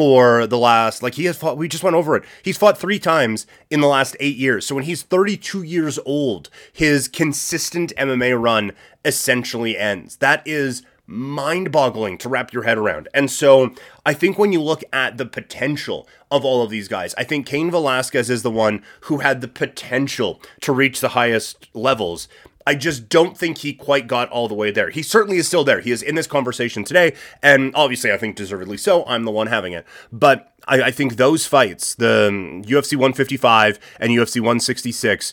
for 0.00 0.46
the 0.46 0.56
last, 0.56 1.02
like, 1.02 1.16
he 1.16 1.26
has 1.26 1.36
fought, 1.36 1.58
we 1.58 1.68
just 1.68 1.84
went 1.84 1.94
over 1.94 2.16
it. 2.16 2.22
He's 2.42 2.56
fought 2.56 2.78
three 2.78 2.98
times 2.98 3.46
in 3.68 3.82
the 3.82 3.86
last 3.86 4.16
eight 4.18 4.38
years. 4.38 4.64
So 4.64 4.74
when 4.74 4.84
he's 4.84 5.02
32 5.02 5.62
years 5.62 5.98
old, 6.06 6.48
his 6.72 7.06
consistent 7.06 7.92
MMA 7.98 8.42
run 8.42 8.72
essentially 9.04 9.76
ends. 9.76 10.16
That 10.16 10.42
is 10.46 10.82
mind 11.06 11.70
boggling 11.70 12.16
to 12.16 12.30
wrap 12.30 12.50
your 12.50 12.62
head 12.62 12.78
around. 12.78 13.08
And 13.12 13.30
so 13.30 13.74
I 14.06 14.14
think 14.14 14.38
when 14.38 14.52
you 14.52 14.62
look 14.62 14.82
at 14.90 15.18
the 15.18 15.26
potential 15.26 16.08
of 16.30 16.46
all 16.46 16.62
of 16.62 16.70
these 16.70 16.88
guys, 16.88 17.14
I 17.18 17.24
think 17.24 17.44
Cain 17.44 17.70
Velasquez 17.70 18.30
is 18.30 18.42
the 18.42 18.50
one 18.50 18.82
who 19.02 19.18
had 19.18 19.42
the 19.42 19.48
potential 19.48 20.40
to 20.62 20.72
reach 20.72 21.00
the 21.00 21.10
highest 21.10 21.68
levels. 21.74 22.26
I 22.66 22.74
just 22.74 23.08
don't 23.08 23.36
think 23.36 23.58
he 23.58 23.72
quite 23.72 24.06
got 24.06 24.28
all 24.30 24.46
the 24.46 24.54
way 24.54 24.70
there. 24.70 24.90
He 24.90 25.02
certainly 25.02 25.38
is 25.38 25.46
still 25.46 25.64
there. 25.64 25.80
He 25.80 25.90
is 25.90 26.02
in 26.02 26.14
this 26.14 26.26
conversation 26.26 26.84
today, 26.84 27.14
and 27.42 27.74
obviously, 27.74 28.12
I 28.12 28.18
think 28.18 28.36
deservedly 28.36 28.76
so. 28.76 29.04
I'm 29.06 29.24
the 29.24 29.30
one 29.30 29.46
having 29.46 29.72
it. 29.72 29.86
But 30.12 30.52
I, 30.68 30.82
I 30.82 30.90
think 30.90 31.16
those 31.16 31.46
fights, 31.46 31.94
the 31.94 32.28
um, 32.28 32.62
UFC 32.64 32.92
155 32.92 33.78
and 33.98 34.10
UFC 34.10 34.40
166, 34.40 35.32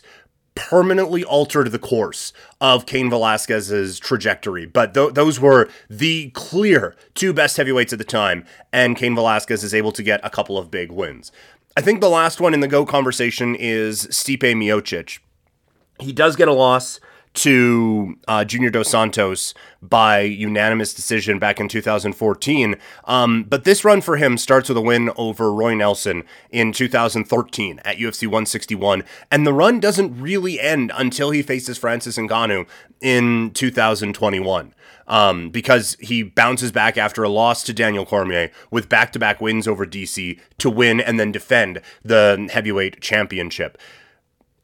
permanently 0.54 1.22
altered 1.22 1.70
the 1.70 1.78
course 1.78 2.32
of 2.60 2.84
Cain 2.86 3.08
Velasquez's 3.08 4.00
trajectory. 4.00 4.66
But 4.66 4.92
th- 4.94 5.14
those 5.14 5.38
were 5.38 5.68
the 5.88 6.30
clear 6.30 6.96
two 7.14 7.32
best 7.32 7.56
heavyweights 7.56 7.92
at 7.92 7.98
the 7.98 8.04
time, 8.04 8.44
and 8.72 8.96
Cain 8.96 9.14
Velasquez 9.14 9.62
is 9.62 9.74
able 9.74 9.92
to 9.92 10.02
get 10.02 10.20
a 10.24 10.30
couple 10.30 10.58
of 10.58 10.70
big 10.70 10.90
wins. 10.90 11.30
I 11.76 11.80
think 11.80 12.00
the 12.00 12.10
last 12.10 12.40
one 12.40 12.54
in 12.54 12.60
the 12.60 12.66
GO 12.66 12.84
conversation 12.84 13.54
is 13.54 14.06
Stipe 14.06 14.40
Miocic. 14.40 15.20
He 16.00 16.12
does 16.12 16.34
get 16.34 16.48
a 16.48 16.52
loss 16.52 16.98
to 17.38 18.18
uh, 18.26 18.44
Junior 18.44 18.68
Dos 18.68 18.88
Santos 18.88 19.54
by 19.80 20.20
unanimous 20.20 20.92
decision 20.92 21.38
back 21.38 21.60
in 21.60 21.68
2014. 21.68 22.74
Um, 23.04 23.44
but 23.44 23.62
this 23.62 23.84
run 23.84 24.00
for 24.00 24.16
him 24.16 24.36
starts 24.36 24.68
with 24.68 24.76
a 24.76 24.82
win 24.82 25.10
over 25.16 25.52
Roy 25.52 25.74
Nelson 25.74 26.24
in 26.50 26.72
2013 26.72 27.80
at 27.84 27.98
UFC 27.98 28.26
161. 28.26 29.04
And 29.30 29.46
the 29.46 29.52
run 29.52 29.78
doesn't 29.78 30.20
really 30.20 30.58
end 30.58 30.90
until 30.96 31.30
he 31.30 31.42
faces 31.42 31.78
Francis 31.78 32.18
Ngannou 32.18 32.66
in 33.00 33.52
2021. 33.52 34.74
Um, 35.06 35.48
because 35.48 35.96
he 36.00 36.22
bounces 36.22 36.70
back 36.70 36.98
after 36.98 37.22
a 37.22 37.30
loss 37.30 37.62
to 37.62 37.72
Daniel 37.72 38.04
Cormier 38.04 38.50
with 38.70 38.90
back 38.90 39.10
to 39.12 39.18
back 39.18 39.40
wins 39.40 39.66
over 39.66 39.86
DC 39.86 40.38
to 40.58 40.68
win 40.68 41.00
and 41.00 41.18
then 41.18 41.32
defend 41.32 41.80
the 42.04 42.46
heavyweight 42.52 43.00
championship 43.00 43.78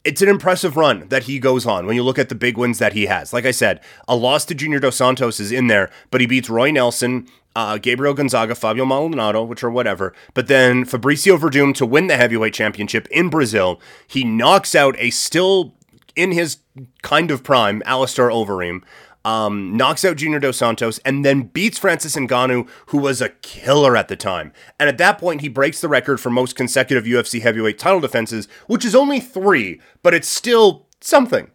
it's 0.05 0.21
an 0.21 0.29
impressive 0.29 0.77
run 0.77 1.07
that 1.09 1.23
he 1.23 1.39
goes 1.39 1.65
on 1.65 1.85
when 1.85 1.95
you 1.95 2.03
look 2.03 2.19
at 2.19 2.29
the 2.29 2.35
big 2.35 2.57
wins 2.57 2.79
that 2.79 2.93
he 2.93 3.07
has. 3.07 3.33
Like 3.33 3.45
I 3.45 3.51
said, 3.51 3.81
a 4.07 4.15
loss 4.15 4.45
to 4.45 4.55
Junior 4.55 4.79
Dos 4.79 4.95
Santos 4.95 5.39
is 5.39 5.51
in 5.51 5.67
there, 5.67 5.89
but 6.11 6.21
he 6.21 6.27
beats 6.27 6.49
Roy 6.49 6.71
Nelson, 6.71 7.27
uh, 7.55 7.79
Gabriel 7.79 8.13
Gonzaga, 8.13 8.53
Fabio 8.53 8.85
Maldonado, 8.85 9.43
which 9.43 9.63
are 9.63 9.69
whatever. 9.69 10.13
But 10.33 10.47
then 10.47 10.85
Fabricio 10.85 11.37
Werdum 11.37 11.73
to 11.75 11.85
win 11.85 12.07
the 12.07 12.17
heavyweight 12.17 12.53
championship 12.53 13.07
in 13.09 13.29
Brazil. 13.29 13.81
He 14.07 14.23
knocks 14.23 14.75
out 14.75 14.95
a 14.99 15.09
still 15.09 15.75
in 16.15 16.31
his 16.31 16.57
kind 17.01 17.31
of 17.31 17.43
prime, 17.43 17.81
Alistair 17.85 18.29
Overeem 18.29 18.83
um, 19.25 19.75
knocks 19.75 20.05
out 20.05 20.15
Junior 20.15 20.39
Dos 20.39 20.55
Santos, 20.55 20.99
and 20.99 21.25
then 21.25 21.41
beats 21.41 21.79
Francis 21.79 22.15
Ngannou, 22.15 22.69
who 22.87 22.99
was 22.99 23.21
a 23.21 23.29
killer 23.29 23.97
at 23.97 24.07
the 24.07 24.15
time. 24.15 24.53
And 24.79 24.87
at 24.87 24.99
that 24.99 25.17
point, 25.17 25.41
he 25.41 25.49
breaks 25.49 25.81
the 25.81 25.89
record 25.89 26.21
for 26.21 26.29
most 26.29 26.55
consecutive 26.55 27.03
UFC 27.05 27.41
heavyweight 27.41 27.79
title 27.79 27.99
defenses, 27.99 28.47
which 28.67 28.85
is 28.85 28.95
only 28.95 29.19
three, 29.19 29.81
but 30.03 30.13
it's 30.13 30.29
still 30.29 30.85
something. 31.01 31.49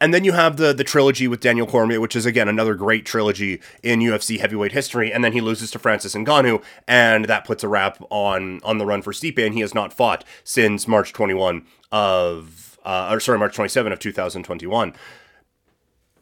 And 0.00 0.14
then 0.14 0.22
you 0.22 0.30
have 0.30 0.58
the 0.58 0.72
the 0.72 0.84
trilogy 0.84 1.26
with 1.26 1.40
Daniel 1.40 1.66
Cormier, 1.66 2.00
which 2.00 2.14
is 2.14 2.24
again 2.24 2.48
another 2.48 2.76
great 2.76 3.04
trilogy 3.04 3.60
in 3.82 3.98
UFC 3.98 4.38
heavyweight 4.38 4.70
history. 4.70 5.12
And 5.12 5.24
then 5.24 5.32
he 5.32 5.40
loses 5.40 5.72
to 5.72 5.80
Francis 5.80 6.14
Ngannou, 6.14 6.62
and 6.86 7.24
that 7.24 7.44
puts 7.44 7.64
a 7.64 7.68
wrap 7.68 8.00
on 8.08 8.60
on 8.62 8.78
the 8.78 8.86
run 8.86 9.02
for 9.02 9.12
Stipe. 9.12 9.44
And 9.44 9.54
he 9.54 9.60
has 9.60 9.74
not 9.74 9.92
fought 9.92 10.24
since 10.44 10.86
March 10.86 11.12
21 11.12 11.66
of, 11.90 12.78
uh, 12.84 13.08
or 13.10 13.18
sorry, 13.18 13.40
March 13.40 13.56
27 13.56 13.90
of 13.90 13.98
2021. 13.98 14.94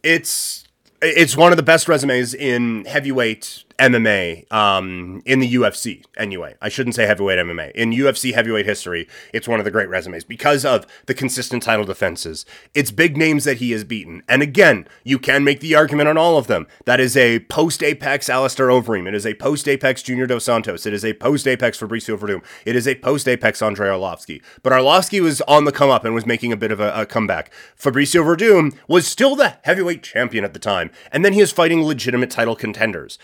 It's 0.02 0.65
it's 1.02 1.36
one 1.36 1.52
of 1.52 1.56
the 1.56 1.62
best 1.62 1.88
resumes 1.88 2.34
in 2.34 2.84
heavyweight 2.86 3.64
MMA 3.78 4.50
um, 4.52 5.22
in 5.24 5.40
the 5.40 5.54
UFC. 5.54 6.04
Anyway, 6.16 6.54
I 6.60 6.68
shouldn't 6.68 6.94
say 6.94 7.06
heavyweight 7.06 7.38
MMA. 7.38 7.72
In 7.72 7.90
UFC 7.90 8.34
heavyweight 8.34 8.66
history, 8.66 9.08
it's 9.32 9.48
one 9.48 9.58
of 9.58 9.64
the 9.64 9.70
great 9.70 9.88
resumes 9.88 10.24
because 10.24 10.64
of 10.64 10.86
the 11.06 11.14
consistent 11.14 11.62
title 11.62 11.84
defenses. 11.84 12.46
It's 12.74 12.90
big 12.90 13.16
names 13.16 13.44
that 13.44 13.58
he 13.58 13.72
has 13.72 13.84
beaten. 13.84 14.22
And 14.28 14.42
again, 14.42 14.86
you 15.04 15.18
can 15.18 15.44
make 15.44 15.60
the 15.60 15.74
argument 15.74 16.08
on 16.08 16.18
all 16.18 16.38
of 16.38 16.46
them. 16.46 16.66
That 16.84 17.00
is 17.00 17.16
a 17.16 17.40
post 17.40 17.82
Apex 17.82 18.28
Alistair 18.28 18.68
Overeem. 18.68 19.06
It 19.06 19.14
is 19.14 19.26
a 19.26 19.34
post 19.34 19.68
Apex 19.68 20.02
Junior 20.02 20.26
Dos 20.26 20.44
Santos. 20.44 20.86
It 20.86 20.92
is 20.92 21.04
a 21.04 21.14
post 21.14 21.46
Apex 21.46 21.78
Fabricio 21.78 22.18
Werdum. 22.18 22.42
It 22.64 22.76
is 22.76 22.88
a 22.88 22.94
post 22.96 23.28
Apex 23.28 23.62
Andrei 23.62 23.88
Arlovsky. 23.88 24.42
But 24.62 24.72
Arlovsky 24.72 25.20
was 25.20 25.40
on 25.42 25.64
the 25.64 25.72
come 25.72 25.90
up 25.90 26.04
and 26.04 26.14
was 26.14 26.26
making 26.26 26.52
a 26.52 26.56
bit 26.56 26.70
of 26.70 26.80
a, 26.80 26.92
a 26.94 27.06
comeback. 27.06 27.52
Fabricio 27.78 28.24
Werdum 28.24 28.76
was 28.88 29.06
still 29.06 29.36
the 29.36 29.56
heavyweight 29.64 30.02
champion 30.02 30.44
at 30.44 30.52
the 30.52 30.58
time. 30.58 30.90
And 31.12 31.24
then 31.24 31.32
he 31.32 31.40
is 31.40 31.52
fighting 31.52 31.82
legitimate 31.82 32.30
title 32.30 32.56
contenders 32.56 33.18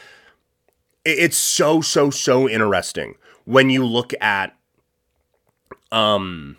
it's 1.04 1.36
so 1.36 1.80
so 1.80 2.10
so 2.10 2.48
interesting 2.48 3.14
when 3.44 3.70
you 3.70 3.84
look 3.84 4.12
at 4.20 4.56
um 5.90 6.56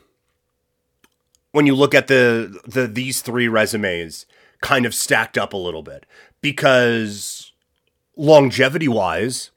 when 1.52 1.66
you 1.66 1.76
look 1.76 1.94
at 1.94 2.08
the 2.08 2.60
the 2.66 2.88
these 2.88 3.22
three 3.22 3.48
resumes 3.48 4.26
kind 4.62 4.86
of 4.86 4.94
stacked 4.94 5.38
up 5.38 5.54
a 5.54 5.58
little 5.58 5.84
bit 5.84 6.06
because 6.42 7.52
longevity 8.16 8.88
wise 8.88 9.52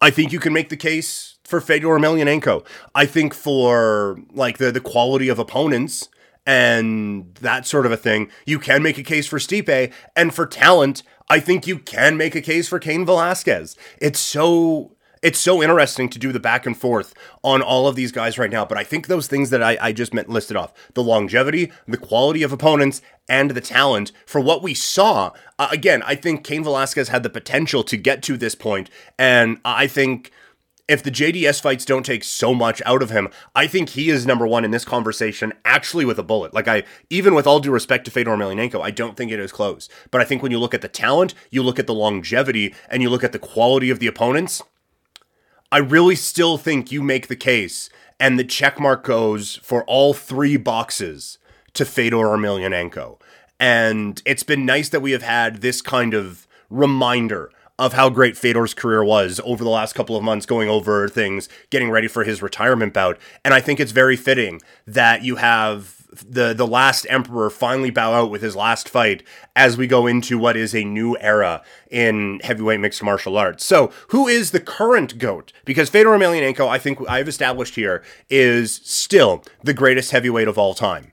I 0.00 0.10
think 0.10 0.32
you 0.32 0.40
can 0.40 0.52
make 0.52 0.68
the 0.68 0.76
case 0.76 1.38
for 1.44 1.60
Fedor 1.60 1.88
Emelianenko. 1.88 2.66
I 2.94 3.06
think 3.06 3.32
for 3.32 4.18
like 4.32 4.58
the 4.58 4.70
the 4.70 4.80
quality 4.80 5.28
of 5.28 5.38
opponents 5.38 6.08
and 6.46 7.34
that 7.40 7.66
sort 7.66 7.84
of 7.84 7.92
a 7.92 7.96
thing, 7.96 8.30
you 8.46 8.58
can 8.58 8.82
make 8.82 8.96
a 8.96 9.02
case 9.02 9.26
for 9.26 9.38
Stipe 9.38 9.92
and 10.14 10.34
for 10.34 10.46
talent 10.46 11.02
I 11.28 11.40
think 11.40 11.66
you 11.66 11.78
can 11.78 12.16
make 12.16 12.34
a 12.34 12.40
case 12.40 12.68
for 12.68 12.78
Cain 12.78 13.04
Velasquez. 13.04 13.76
It's 14.00 14.20
so 14.20 14.92
it's 15.22 15.40
so 15.40 15.62
interesting 15.62 16.08
to 16.10 16.18
do 16.18 16.30
the 16.30 16.38
back 16.38 16.66
and 16.66 16.76
forth 16.76 17.12
on 17.42 17.62
all 17.62 17.88
of 17.88 17.96
these 17.96 18.12
guys 18.12 18.38
right 18.38 18.50
now. 18.50 18.64
But 18.64 18.78
I 18.78 18.84
think 18.84 19.06
those 19.06 19.26
things 19.26 19.50
that 19.50 19.62
I, 19.62 19.76
I 19.80 19.92
just 19.92 20.14
meant 20.14 20.28
listed 20.28 20.56
off 20.56 20.72
the 20.94 21.02
longevity, 21.02 21.72
the 21.88 21.96
quality 21.96 22.44
of 22.44 22.52
opponents, 22.52 23.02
and 23.28 23.50
the 23.50 23.60
talent 23.60 24.12
for 24.24 24.40
what 24.40 24.62
we 24.62 24.72
saw. 24.72 25.32
Uh, 25.58 25.68
again, 25.72 26.02
I 26.04 26.14
think 26.14 26.44
Cain 26.44 26.62
Velasquez 26.62 27.08
had 27.08 27.24
the 27.24 27.30
potential 27.30 27.82
to 27.84 27.96
get 27.96 28.22
to 28.24 28.36
this 28.36 28.54
point, 28.54 28.88
and 29.18 29.58
I 29.64 29.88
think 29.88 30.30
if 30.88 31.02
the 31.02 31.10
JDS 31.10 31.60
fights 31.60 31.84
don't 31.84 32.06
take 32.06 32.22
so 32.22 32.54
much 32.54 32.80
out 32.86 33.02
of 33.02 33.10
him, 33.10 33.28
I 33.54 33.66
think 33.66 33.90
he 33.90 34.08
is 34.08 34.26
number 34.26 34.46
one 34.46 34.64
in 34.64 34.70
this 34.70 34.84
conversation, 34.84 35.52
actually 35.64 36.04
with 36.04 36.18
a 36.18 36.22
bullet. 36.22 36.54
Like 36.54 36.68
I, 36.68 36.84
even 37.10 37.34
with 37.34 37.46
all 37.46 37.58
due 37.58 37.72
respect 37.72 38.04
to 38.04 38.10
Fedor 38.10 38.30
Emelianenko, 38.30 38.80
I 38.80 38.92
don't 38.92 39.16
think 39.16 39.32
it 39.32 39.40
is 39.40 39.52
close. 39.52 39.88
But 40.10 40.20
I 40.20 40.24
think 40.24 40.42
when 40.42 40.52
you 40.52 40.58
look 40.58 40.74
at 40.74 40.82
the 40.82 40.88
talent, 40.88 41.34
you 41.50 41.62
look 41.62 41.78
at 41.78 41.86
the 41.86 41.94
longevity, 41.94 42.74
and 42.88 43.02
you 43.02 43.10
look 43.10 43.24
at 43.24 43.32
the 43.32 43.38
quality 43.38 43.90
of 43.90 43.98
the 43.98 44.06
opponents, 44.06 44.62
I 45.72 45.78
really 45.78 46.14
still 46.14 46.56
think 46.56 46.92
you 46.92 47.02
make 47.02 47.26
the 47.26 47.36
case, 47.36 47.90
and 48.20 48.38
the 48.38 48.44
checkmark 48.44 49.02
goes 49.02 49.56
for 49.56 49.84
all 49.84 50.14
three 50.14 50.56
boxes 50.56 51.38
to 51.74 51.84
Fedor 51.84 52.16
Emelianenko. 52.16 53.20
And 53.58 54.22
it's 54.24 54.44
been 54.44 54.64
nice 54.64 54.88
that 54.90 55.00
we 55.00 55.10
have 55.12 55.22
had 55.22 55.62
this 55.62 55.82
kind 55.82 56.14
of 56.14 56.46
reminder 56.70 57.50
of 57.78 57.92
how 57.92 58.08
great 58.08 58.36
Fedor's 58.36 58.74
career 58.74 59.04
was 59.04 59.40
over 59.44 59.62
the 59.62 59.70
last 59.70 59.94
couple 59.94 60.16
of 60.16 60.22
months, 60.22 60.46
going 60.46 60.68
over 60.68 61.08
things, 61.08 61.48
getting 61.70 61.90
ready 61.90 62.08
for 62.08 62.24
his 62.24 62.42
retirement 62.42 62.94
bout. 62.94 63.18
And 63.44 63.52
I 63.52 63.60
think 63.60 63.80
it's 63.80 63.92
very 63.92 64.16
fitting 64.16 64.60
that 64.86 65.22
you 65.22 65.36
have 65.36 65.96
the 66.24 66.54
the 66.54 66.66
last 66.66 67.06
emperor 67.08 67.50
finally 67.50 67.90
bow 67.90 68.12
out 68.12 68.30
with 68.30 68.42
his 68.42 68.56
last 68.56 68.88
fight 68.88 69.22
as 69.54 69.76
we 69.76 69.86
go 69.86 70.06
into 70.06 70.38
what 70.38 70.56
is 70.56 70.74
a 70.74 70.84
new 70.84 71.16
era 71.18 71.62
in 71.90 72.40
heavyweight 72.42 72.80
mixed 72.80 73.02
martial 73.02 73.36
arts. 73.36 73.64
So, 73.64 73.92
who 74.08 74.26
is 74.26 74.50
the 74.50 74.60
current 74.60 75.18
goat? 75.18 75.52
Because 75.64 75.90
Fedor 75.90 76.10
Emelianenko, 76.10 76.68
I 76.68 76.78
think 76.78 76.98
I've 77.08 77.28
established 77.28 77.74
here, 77.74 78.02
is 78.30 78.80
still 78.84 79.44
the 79.62 79.74
greatest 79.74 80.10
heavyweight 80.10 80.48
of 80.48 80.58
all 80.58 80.74
time. 80.74 81.12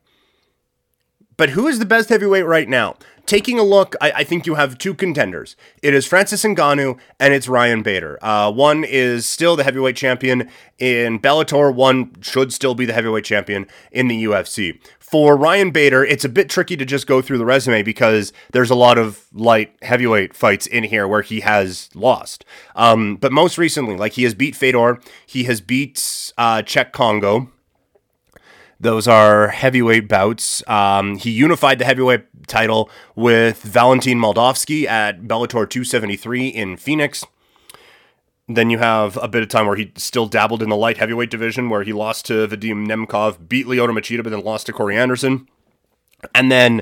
But 1.36 1.50
who 1.50 1.68
is 1.68 1.80
the 1.80 1.86
best 1.86 2.10
heavyweight 2.10 2.46
right 2.46 2.70
now? 2.70 2.96
taking 3.25 3.58
a 3.58 3.63
look, 3.63 3.96
I, 4.02 4.12
I, 4.12 4.24
think 4.24 4.46
you 4.46 4.56
have 4.56 4.78
two 4.78 4.94
contenders. 4.94 5.56
It 5.82 5.94
is 5.94 6.06
Francis 6.06 6.44
Ngannou 6.44 7.00
and 7.20 7.34
it's 7.34 7.48
Ryan 7.48 7.82
Bader. 7.82 8.20
Uh, 8.22 8.52
one 8.52 8.84
is 8.84 9.28
still 9.28 9.56
the 9.56 9.63
heavyweight 9.63 9.96
champion 9.96 10.50
in 10.78 11.20
Bellator. 11.20 11.74
One 11.74 12.12
should 12.22 12.52
still 12.52 12.75
be 12.75 12.86
the 12.86 12.94
heavyweight 12.94 13.25
champion 13.25 13.68
in 13.92 14.08
the 14.08 14.24
UFC. 14.25 14.80
For 15.00 15.38
Ryan 15.38 15.72
Bader, 15.72 16.04
it's 16.04 16.25
a 16.25 16.30
bit 16.30 16.50
tricky 16.50 16.75
to 16.75 16.86
just 16.86 17.06
go 17.06 17.22
through 17.22 17.38
the 17.38 17.46
resume 17.46 17.84
because 17.84 18.34
there's 18.52 18.72
a 18.72 18.75
lot 18.75 18.98
of 18.98 19.25
light 19.32 19.75
heavyweight 19.84 20.36
fights 20.36 20.66
in 20.66 20.84
here 20.84 21.08
where 21.08 21.22
he 21.22 21.42
has 21.42 21.90
lost. 21.94 22.44
Um, 22.75 23.18
but 23.18 23.32
most 23.32 23.58
recently, 23.58 23.96
like 23.96 24.13
he 24.13 24.24
has 24.24 24.34
beat 24.34 24.56
Fedor, 24.56 25.00
he 25.25 25.44
has 25.44 25.62
beat 25.62 26.34
uh, 26.38 26.63
Cheick 26.63 26.92
Kongo. 26.94 27.50
Those 28.80 29.08
are 29.08 29.50
heavyweight 29.50 30.08
bouts. 30.08 30.68
Um, 30.68 31.18
he 31.18 31.32
unified 31.32 31.80
the 31.80 31.86
heavyweight 31.86 32.48
title 32.48 32.89
with 33.15 33.62
Valentin 33.62 34.20
Moldavsky 34.20 34.86
at 34.86 35.24
Bellator 35.24 35.70
273 35.70 36.48
in 36.48 36.77
Phoenix. 36.77 37.24
Then 38.48 38.70
you 38.70 38.80
have 38.80 39.18
a 39.18 39.27
bit 39.27 39.42
of 39.42 39.50
time 39.50 39.68
where 39.68 39.77
he 39.77 39.94
still 39.96 40.27
dabbled 40.27 40.62
in 40.62 40.70
the 40.70 40.75
light 40.75 40.98
heavyweight 40.98 41.30
division, 41.30 41.70
where 41.70 41.84
he 41.84 41.94
lost 41.94 42.25
to 42.25 42.48
Vadim 42.48 42.86
Nemkov, 42.86 43.48
beat 43.48 43.68
Lyoto 43.68 43.98
Machida, 43.98 44.22
but 44.22 44.32
then 44.32 44.44
lost 44.44 44.65
to 44.65 44.74
Corey 44.74 44.98
Anderson. 44.98 45.48
And 46.36 46.51
then 46.51 46.82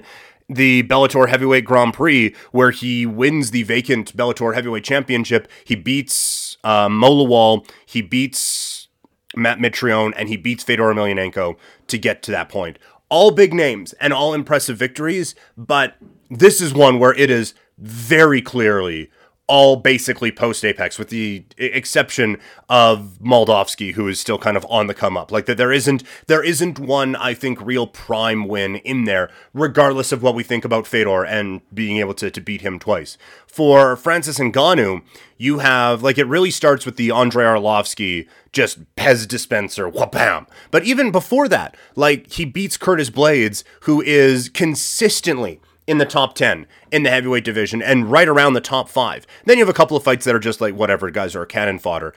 the 0.50 0.84
Bellator 0.84 1.30
Heavyweight 1.30 1.66
Grand 1.66 1.94
Prix, 1.94 2.36
where 2.52 2.72
he 2.72 3.06
wins 3.06 3.52
the 3.52 3.64
vacant 3.64 4.16
Bellator 4.18 4.54
Heavyweight 4.54 4.84
Championship. 4.84 5.48
He 5.64 5.76
beats 5.76 6.58
uh, 6.64 6.90
Mo 6.90 7.10
Lawal. 7.10 7.70
He 7.86 8.02
beats 8.02 8.88
Matt 9.36 9.60
Mitrione, 9.60 10.14
and 10.18 10.30
he 10.30 10.38
beats 10.38 10.64
Fedor 10.64 10.94
Emelianenko 10.94 11.58
to 11.92 11.98
get 11.98 12.24
to 12.24 12.32
that 12.32 12.50
point. 12.50 12.80
All 13.10 13.32
big 13.32 13.54
names 13.54 13.94
and 13.94 14.14
all 14.14 14.34
impressive 14.34 14.78
victories, 14.78 15.36
but 15.58 15.96
this 16.30 16.62
is 16.62 16.74
one 16.74 16.98
where 16.98 17.14
it 17.14 17.30
is 17.30 17.54
very 17.78 18.42
clearly 18.42 19.10
all 19.52 19.76
basically 19.76 20.32
post 20.32 20.64
Apex, 20.64 20.98
with 20.98 21.10
the 21.10 21.44
exception 21.58 22.38
of 22.70 23.18
Moldavsky, 23.22 23.96
who 23.96 24.08
is 24.08 24.18
still 24.18 24.38
kind 24.38 24.56
of 24.56 24.66
on 24.70 24.88
the 24.88 24.94
come 24.94 25.18
up. 25.18 25.30
Like 25.30 25.46
that, 25.48 25.58
there 25.58 25.74
isn't 25.74 26.06
there 26.28 26.42
isn't 26.42 26.80
one 26.80 27.18
I 27.18 27.34
think 27.34 27.60
real 27.60 27.86
prime 27.86 28.48
win 28.48 28.78
in 28.78 29.04
there, 29.04 29.30
regardless 29.54 30.14
of 30.14 30.24
what 30.24 30.36
we 30.36 30.44
think 30.44 30.64
about 30.64 30.88
Fedor 30.88 31.26
and 31.26 31.60
being 31.74 31.98
able 31.98 32.14
to 32.14 32.32
to 32.32 32.40
beat 32.40 32.62
him 32.62 32.80
twice. 32.80 33.18
For 33.46 33.98
Francis 33.98 34.40
Ngannou, 34.40 35.02
you 35.38 35.60
have 35.60 36.02
like 36.02 36.18
it 36.18 36.28
really 36.28 36.52
starts 36.52 36.86
with 36.86 36.96
the 36.96 37.12
Andrei 37.12 37.44
Arlovsky 37.44 38.30
just 38.54 38.96
Pez 38.96 39.28
dispenser, 39.28 39.90
wham. 39.90 40.48
But 40.72 40.86
even 40.86 41.12
before 41.12 41.50
that, 41.50 41.76
like 41.98 42.32
he 42.32 42.46
beats 42.46 42.78
Curtis 42.78 43.10
Blaydes, 43.10 43.66
who 43.82 44.02
is 44.02 44.48
consistently 44.48 45.60
in 45.92 45.98
the 45.98 46.06
top 46.06 46.36
10 46.36 46.68
in 46.90 47.04
the 47.04 47.10
heavyweight 47.10 47.44
division 47.44 47.82
and 47.82 48.10
right 48.10 48.30
around 48.30 48.54
the 48.54 48.62
top 48.62 48.88
five. 48.88 49.28
Then 49.44 49.58
you 49.58 49.66
have 49.66 49.70
a 49.70 49.78
couple 49.78 49.98
of 49.98 50.04
fights 50.04 50.24
that 50.24 50.34
are 50.34 50.40
just 50.40 50.62
like 50.62 50.74
whatever, 50.74 51.12
guys 51.12 51.36
are 51.36 51.46
cannon 51.46 51.80
fodder. 51.80 52.14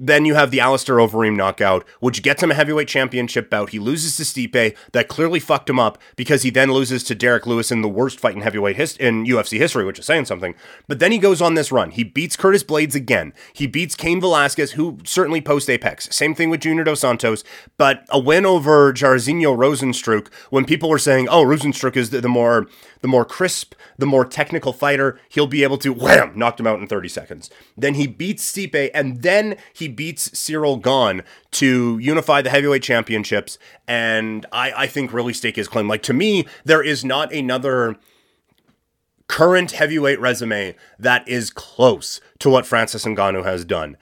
Then 0.00 0.24
you 0.24 0.34
have 0.34 0.52
the 0.52 0.60
Alistair 0.60 0.96
Overeem 0.96 1.34
knockout, 1.34 1.84
which 1.98 2.22
gets 2.22 2.40
him 2.40 2.52
a 2.52 2.54
heavyweight 2.54 2.86
championship 2.86 3.50
bout. 3.50 3.70
He 3.70 3.80
loses 3.80 4.16
to 4.16 4.22
Stipe. 4.22 4.76
That 4.92 5.08
clearly 5.08 5.40
fucked 5.40 5.68
him 5.68 5.80
up 5.80 5.98
because 6.14 6.42
he 6.42 6.50
then 6.50 6.70
loses 6.70 7.02
to 7.04 7.16
Derrick 7.16 7.48
Lewis 7.48 7.72
in 7.72 7.82
the 7.82 7.88
worst 7.88 8.20
fight 8.20 8.36
in 8.36 8.42
heavyweight 8.42 8.78
in 8.98 9.24
UFC 9.24 9.58
history, 9.58 9.84
which 9.84 9.98
is 9.98 10.06
saying 10.06 10.26
something. 10.26 10.54
But 10.86 11.00
then 11.00 11.10
he 11.10 11.18
goes 11.18 11.42
on 11.42 11.54
this 11.54 11.72
run. 11.72 11.90
He 11.90 12.04
beats 12.04 12.36
Curtis 12.36 12.62
Blaydes 12.62 12.94
again. 12.94 13.32
He 13.52 13.66
beats 13.66 13.96
Cain 13.96 14.20
Velasquez, 14.20 14.72
who 14.72 14.98
certainly 15.02 15.40
post 15.40 15.68
Apex. 15.68 16.08
Same 16.14 16.32
thing 16.32 16.48
with 16.48 16.60
Junior 16.60 16.84
Dos 16.84 17.00
Santos. 17.00 17.42
But 17.76 18.06
a 18.10 18.20
win 18.20 18.46
over 18.46 18.92
Jairzinho 18.92 19.56
Rozenstruik 19.56 20.32
when 20.50 20.64
people 20.64 20.88
were 20.88 20.98
saying, 20.98 21.28
"Oh, 21.28 21.42
Rozenstruik 21.42 21.96
is 21.96 22.10
the, 22.10 22.20
the 22.20 22.28
more 22.28 22.68
the 23.00 23.08
more 23.08 23.24
crisp, 23.24 23.74
the 23.96 24.06
more 24.06 24.24
technical 24.24 24.72
fighter. 24.72 25.18
He'll 25.28 25.46
be 25.46 25.62
able 25.62 25.78
to 25.78 25.92
wham 25.92 26.32
knocked 26.36 26.60
him 26.60 26.66
out 26.66 26.80
in 26.80 26.86
30 26.86 27.08
seconds." 27.08 27.50
Then 27.76 27.94
he 27.94 28.06
beats 28.06 28.50
Stipe, 28.50 28.90
and 28.94 29.22
then 29.22 29.56
he 29.72 29.88
beats 29.88 30.38
Cyril 30.38 30.76
Gane 30.76 31.22
to 31.52 31.98
unify 31.98 32.42
the 32.42 32.50
heavyweight 32.50 32.82
championships, 32.82 33.58
and 33.86 34.46
I, 34.52 34.72
I 34.72 34.86
think 34.86 35.12
really 35.12 35.32
stake 35.32 35.56
his 35.56 35.68
claim. 35.68 35.88
Like 35.88 36.02
to 36.04 36.12
me, 36.12 36.46
there 36.64 36.82
is 36.82 37.04
not 37.04 37.32
another 37.32 37.96
current 39.28 39.72
heavyweight 39.72 40.18
resume 40.18 40.74
that 40.98 41.28
is 41.28 41.50
close 41.50 42.20
to 42.40 42.50
what 42.50 42.66
Francis 42.66 43.04
Ngannou 43.04 43.44
has 43.44 43.64
done. 43.64 43.96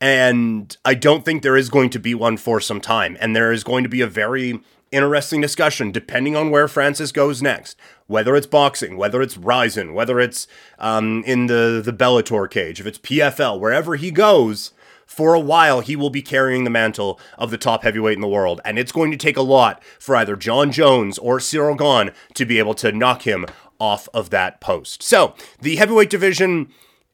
And 0.00 0.74
I 0.84 0.94
don't 0.94 1.24
think 1.24 1.42
there 1.42 1.56
is 1.56 1.68
going 1.68 1.90
to 1.90 1.98
be 1.98 2.14
one 2.14 2.38
for 2.38 2.60
some 2.60 2.80
time. 2.80 3.16
And 3.20 3.36
there 3.36 3.52
is 3.52 3.62
going 3.62 3.82
to 3.84 3.90
be 3.90 4.00
a 4.00 4.06
very 4.06 4.60
interesting 4.92 5.40
discussion 5.40 5.90
depending 5.92 6.36
on 6.36 6.50
where 6.50 6.68
Francis 6.68 7.12
goes 7.12 7.40
next. 7.42 7.76
Whether 8.06 8.34
it's 8.36 8.46
boxing, 8.46 8.96
whether 8.96 9.22
it's 9.22 9.36
Rizin, 9.36 9.94
whether 9.94 10.18
it's 10.18 10.46
um, 10.78 11.22
in 11.26 11.46
the, 11.46 11.80
the 11.84 11.92
Bellator 11.92 12.50
cage, 12.50 12.80
if 12.80 12.86
it's 12.86 12.98
PFL, 12.98 13.60
wherever 13.60 13.96
he 13.96 14.10
goes, 14.10 14.72
for 15.06 15.34
a 15.34 15.40
while 15.40 15.80
he 15.80 15.96
will 15.96 16.10
be 16.10 16.22
carrying 16.22 16.64
the 16.64 16.70
mantle 16.70 17.18
of 17.38 17.50
the 17.50 17.58
top 17.58 17.82
heavyweight 17.82 18.14
in 18.14 18.20
the 18.20 18.28
world. 18.28 18.60
And 18.64 18.78
it's 18.78 18.92
going 18.92 19.10
to 19.10 19.16
take 19.16 19.36
a 19.36 19.42
lot 19.42 19.82
for 19.98 20.14
either 20.16 20.36
Jon 20.36 20.72
Jones 20.72 21.18
or 21.18 21.40
Cyril 21.40 21.74
Gane 21.74 22.12
to 22.34 22.44
be 22.44 22.58
able 22.58 22.74
to 22.74 22.92
knock 22.92 23.22
him 23.22 23.46
off 23.80 24.08
of 24.14 24.30
that 24.30 24.60
post. 24.60 25.02
So 25.02 25.34
the 25.60 25.76
heavyweight 25.76 26.10
division 26.10 26.70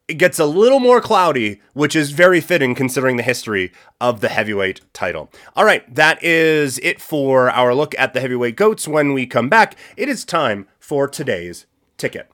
it 0.07 0.17
gets 0.17 0.39
a 0.39 0.45
little 0.45 0.79
more 0.79 1.01
cloudy, 1.01 1.61
which 1.73 1.95
is 1.95 2.11
very 2.11 2.39
fitting 2.39 2.73
considering 2.73 3.17
the 3.17 3.23
history 3.23 3.73
of 3.99 4.21
the 4.21 4.29
heavyweight 4.29 4.79
title. 4.93 5.29
All 5.55 5.65
right, 5.65 5.93
that 5.93 6.23
is 6.23 6.79
it 6.79 7.01
for 7.01 7.49
our 7.49 7.75
look 7.75 7.93
at 7.99 8.13
the 8.13 8.21
heavyweight 8.21 8.55
goats. 8.55 8.87
When 8.87 9.11
we 9.11 9.25
come 9.25 9.49
back, 9.49 9.75
it 9.97 10.07
is 10.07 10.23
time 10.23 10.67
for 10.79 11.09
today's 11.09 11.65
ticket. 11.97 12.29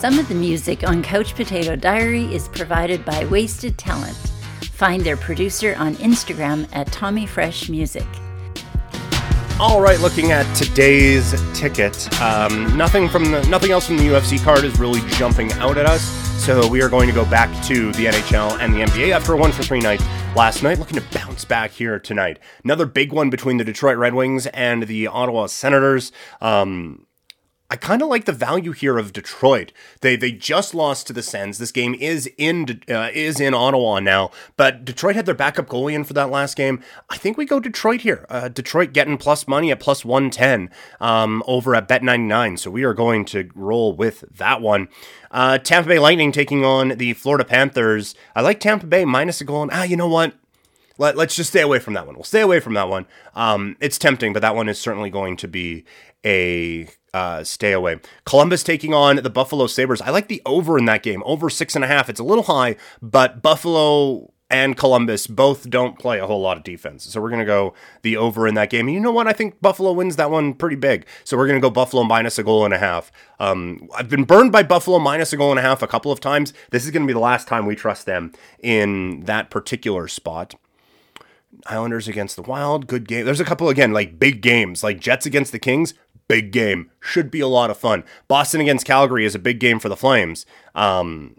Some 0.00 0.18
of 0.18 0.26
the 0.28 0.34
music 0.34 0.88
on 0.88 1.02
Couch 1.02 1.34
Potato 1.34 1.76
Diary 1.76 2.24
is 2.34 2.48
provided 2.48 3.04
by 3.04 3.26
Wasted 3.26 3.76
Talent. 3.76 4.16
Find 4.72 5.04
their 5.04 5.18
producer 5.18 5.74
on 5.76 5.96
Instagram 5.96 6.66
at 6.72 6.90
Tommy 6.90 7.26
Fresh 7.26 7.68
Music. 7.68 8.06
All 9.60 9.78
right, 9.78 10.00
looking 10.00 10.32
at 10.32 10.50
today's 10.56 11.34
ticket, 11.52 12.10
um, 12.22 12.74
nothing 12.78 13.10
from 13.10 13.30
the 13.30 13.46
nothing 13.48 13.72
else 13.72 13.86
from 13.86 13.98
the 13.98 14.04
UFC 14.04 14.42
card 14.42 14.64
is 14.64 14.78
really 14.80 15.06
jumping 15.10 15.52
out 15.52 15.76
at 15.76 15.84
us. 15.84 16.02
So 16.42 16.66
we 16.66 16.80
are 16.80 16.88
going 16.88 17.06
to 17.08 17.14
go 17.14 17.26
back 17.26 17.50
to 17.66 17.92
the 17.92 18.06
NHL 18.06 18.58
and 18.58 18.72
the 18.72 18.78
NBA 18.78 19.10
after 19.10 19.34
a 19.34 19.36
one 19.36 19.52
for 19.52 19.62
three 19.62 19.80
night 19.80 20.00
last 20.34 20.62
night. 20.62 20.78
Looking 20.78 20.98
to 20.98 21.04
bounce 21.18 21.44
back 21.44 21.72
here 21.72 21.98
tonight. 21.98 22.38
Another 22.64 22.86
big 22.86 23.12
one 23.12 23.28
between 23.28 23.58
the 23.58 23.64
Detroit 23.64 23.98
Red 23.98 24.14
Wings 24.14 24.46
and 24.46 24.84
the 24.84 25.06
Ottawa 25.06 25.44
Senators. 25.44 26.10
Um, 26.40 27.04
I 27.72 27.76
kind 27.76 28.02
of 28.02 28.08
like 28.08 28.24
the 28.24 28.32
value 28.32 28.72
here 28.72 28.98
of 28.98 29.12
Detroit. 29.12 29.72
They 30.00 30.16
they 30.16 30.32
just 30.32 30.74
lost 30.74 31.06
to 31.06 31.12
the 31.12 31.22
Sens. 31.22 31.58
This 31.58 31.70
game 31.70 31.94
is 31.94 32.28
in 32.36 32.82
uh, 32.88 33.10
is 33.14 33.38
in 33.38 33.54
Ottawa 33.54 34.00
now, 34.00 34.32
but 34.56 34.84
Detroit 34.84 35.14
had 35.14 35.24
their 35.24 35.36
backup 35.36 35.68
goalie 35.68 35.94
in 35.94 36.02
for 36.02 36.12
that 36.14 36.30
last 36.30 36.56
game. 36.56 36.82
I 37.08 37.16
think 37.16 37.36
we 37.36 37.44
go 37.44 37.60
Detroit 37.60 38.00
here. 38.00 38.26
Uh, 38.28 38.48
Detroit 38.48 38.92
getting 38.92 39.16
plus 39.16 39.46
money 39.46 39.70
at 39.70 39.78
plus 39.78 40.04
one 40.04 40.30
ten 40.30 40.68
um, 41.00 41.44
over 41.46 41.76
at 41.76 41.86
Bet 41.86 42.02
ninety 42.02 42.26
nine. 42.26 42.56
So 42.56 42.72
we 42.72 42.82
are 42.82 42.94
going 42.94 43.24
to 43.26 43.48
roll 43.54 43.94
with 43.94 44.24
that 44.36 44.60
one. 44.60 44.88
Uh, 45.30 45.58
Tampa 45.58 45.88
Bay 45.88 46.00
Lightning 46.00 46.32
taking 46.32 46.64
on 46.64 46.88
the 46.88 47.12
Florida 47.12 47.44
Panthers. 47.44 48.16
I 48.34 48.40
like 48.40 48.58
Tampa 48.58 48.86
Bay 48.86 49.04
minus 49.04 49.40
a 49.40 49.44
goal. 49.44 49.62
And, 49.62 49.70
ah, 49.72 49.84
you 49.84 49.96
know 49.96 50.08
what? 50.08 50.34
Let, 51.00 51.16
us 51.18 51.34
just 51.34 51.48
stay 51.48 51.62
away 51.62 51.78
from 51.78 51.94
that 51.94 52.06
one. 52.06 52.14
We'll 52.14 52.24
stay 52.24 52.42
away 52.42 52.60
from 52.60 52.74
that 52.74 52.90
one. 52.90 53.06
Um, 53.34 53.76
it's 53.80 53.96
tempting, 53.96 54.34
but 54.34 54.42
that 54.42 54.54
one 54.54 54.68
is 54.68 54.78
certainly 54.78 55.08
going 55.08 55.38
to 55.38 55.48
be 55.48 55.84
a 56.26 56.88
uh, 57.14 57.42
stay 57.42 57.72
away. 57.72 58.00
Columbus 58.26 58.62
taking 58.62 58.92
on 58.92 59.16
the 59.16 59.30
Buffalo 59.30 59.66
Sabres. 59.66 60.02
I 60.02 60.10
like 60.10 60.28
the 60.28 60.42
over 60.44 60.78
in 60.78 60.84
that 60.84 61.02
game, 61.02 61.22
over 61.24 61.48
six 61.48 61.74
and 61.74 61.82
a 61.82 61.88
half. 61.88 62.10
It's 62.10 62.20
a 62.20 62.24
little 62.24 62.44
high, 62.44 62.76
but 63.00 63.40
Buffalo 63.40 64.30
and 64.50 64.76
Columbus 64.76 65.26
both 65.26 65.70
don't 65.70 65.98
play 65.98 66.18
a 66.18 66.26
whole 66.26 66.42
lot 66.42 66.58
of 66.58 66.64
defense. 66.64 67.04
So 67.04 67.18
we're 67.18 67.30
going 67.30 67.40
to 67.40 67.46
go 67.46 67.72
the 68.02 68.18
over 68.18 68.46
in 68.46 68.54
that 68.56 68.68
game. 68.68 68.86
And 68.86 68.94
you 68.94 69.00
know 69.00 69.12
what? 69.12 69.26
I 69.26 69.32
think 69.32 69.58
Buffalo 69.62 69.92
wins 69.92 70.16
that 70.16 70.30
one 70.30 70.52
pretty 70.52 70.76
big. 70.76 71.06
So 71.24 71.38
we're 71.38 71.46
going 71.46 71.58
to 71.58 71.66
go 71.66 71.70
Buffalo 71.70 72.02
minus 72.02 72.38
a 72.38 72.42
goal 72.42 72.66
and 72.66 72.74
a 72.74 72.78
half. 72.78 73.10
Um, 73.38 73.88
I've 73.96 74.10
been 74.10 74.24
burned 74.24 74.52
by 74.52 74.64
Buffalo 74.64 74.98
minus 74.98 75.32
a 75.32 75.38
goal 75.38 75.50
and 75.50 75.58
a 75.58 75.62
half 75.62 75.82
a 75.82 75.86
couple 75.86 76.12
of 76.12 76.20
times. 76.20 76.52
This 76.72 76.84
is 76.84 76.90
going 76.90 77.04
to 77.04 77.06
be 77.06 77.14
the 77.14 77.20
last 77.20 77.48
time 77.48 77.64
we 77.64 77.74
trust 77.74 78.04
them 78.04 78.32
in 78.58 79.20
that 79.20 79.48
particular 79.48 80.06
spot. 80.06 80.56
Islanders 81.66 82.08
against 82.08 82.36
the 82.36 82.42
Wild, 82.42 82.86
good 82.86 83.06
game. 83.08 83.24
There's 83.24 83.40
a 83.40 83.44
couple 83.44 83.68
again 83.68 83.92
like 83.92 84.18
big 84.18 84.40
games, 84.40 84.82
like 84.82 85.00
Jets 85.00 85.26
against 85.26 85.52
the 85.52 85.58
Kings, 85.58 85.94
big 86.28 86.52
game. 86.52 86.90
Should 87.00 87.30
be 87.30 87.40
a 87.40 87.46
lot 87.46 87.70
of 87.70 87.76
fun. 87.76 88.04
Boston 88.28 88.60
against 88.60 88.86
Calgary 88.86 89.24
is 89.24 89.34
a 89.34 89.38
big 89.38 89.58
game 89.60 89.78
for 89.78 89.88
the 89.88 89.96
Flames. 89.96 90.46
Um, 90.74 91.36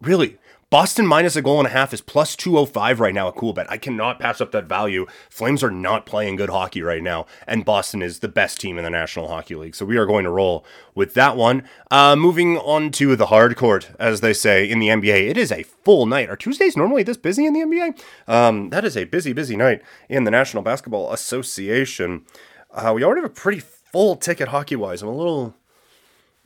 really, 0.00 0.38
Boston 0.68 1.06
minus 1.06 1.36
a 1.36 1.42
goal 1.42 1.58
and 1.58 1.68
a 1.68 1.70
half 1.70 1.94
is 1.94 2.00
plus 2.00 2.34
205 2.34 2.98
right 2.98 3.14
now 3.14 3.28
at 3.28 3.36
Coolbet. 3.36 3.66
I 3.68 3.76
cannot 3.76 4.18
pass 4.18 4.40
up 4.40 4.50
that 4.50 4.64
value. 4.64 5.06
Flames 5.30 5.62
are 5.62 5.70
not 5.70 6.06
playing 6.06 6.34
good 6.34 6.50
hockey 6.50 6.82
right 6.82 7.04
now, 7.04 7.26
and 7.46 7.64
Boston 7.64 8.02
is 8.02 8.18
the 8.18 8.26
best 8.26 8.60
team 8.60 8.76
in 8.76 8.82
the 8.82 8.90
National 8.90 9.28
Hockey 9.28 9.54
League. 9.54 9.76
So 9.76 9.86
we 9.86 9.96
are 9.96 10.06
going 10.06 10.24
to 10.24 10.30
roll 10.30 10.66
with 10.92 11.14
that 11.14 11.36
one. 11.36 11.62
Uh, 11.88 12.16
moving 12.16 12.58
on 12.58 12.90
to 12.92 13.14
the 13.14 13.26
hard 13.26 13.56
court, 13.56 13.90
as 14.00 14.22
they 14.22 14.32
say 14.32 14.68
in 14.68 14.80
the 14.80 14.88
NBA. 14.88 15.28
It 15.30 15.36
is 15.36 15.52
a 15.52 15.62
full 15.62 16.04
night. 16.04 16.28
Are 16.28 16.36
Tuesdays 16.36 16.76
normally 16.76 17.04
this 17.04 17.16
busy 17.16 17.46
in 17.46 17.52
the 17.52 17.60
NBA? 17.60 18.02
Um, 18.26 18.70
that 18.70 18.84
is 18.84 18.96
a 18.96 19.04
busy, 19.04 19.32
busy 19.32 19.54
night 19.54 19.82
in 20.08 20.24
the 20.24 20.32
National 20.32 20.64
Basketball 20.64 21.12
Association. 21.12 22.24
Uh, 22.72 22.90
we 22.92 23.04
already 23.04 23.20
have 23.20 23.30
a 23.30 23.32
pretty 23.32 23.60
full 23.60 24.16
ticket 24.16 24.48
hockey 24.48 24.74
wise. 24.74 25.00
I'm 25.00 25.08
a 25.08 25.16
little. 25.16 25.54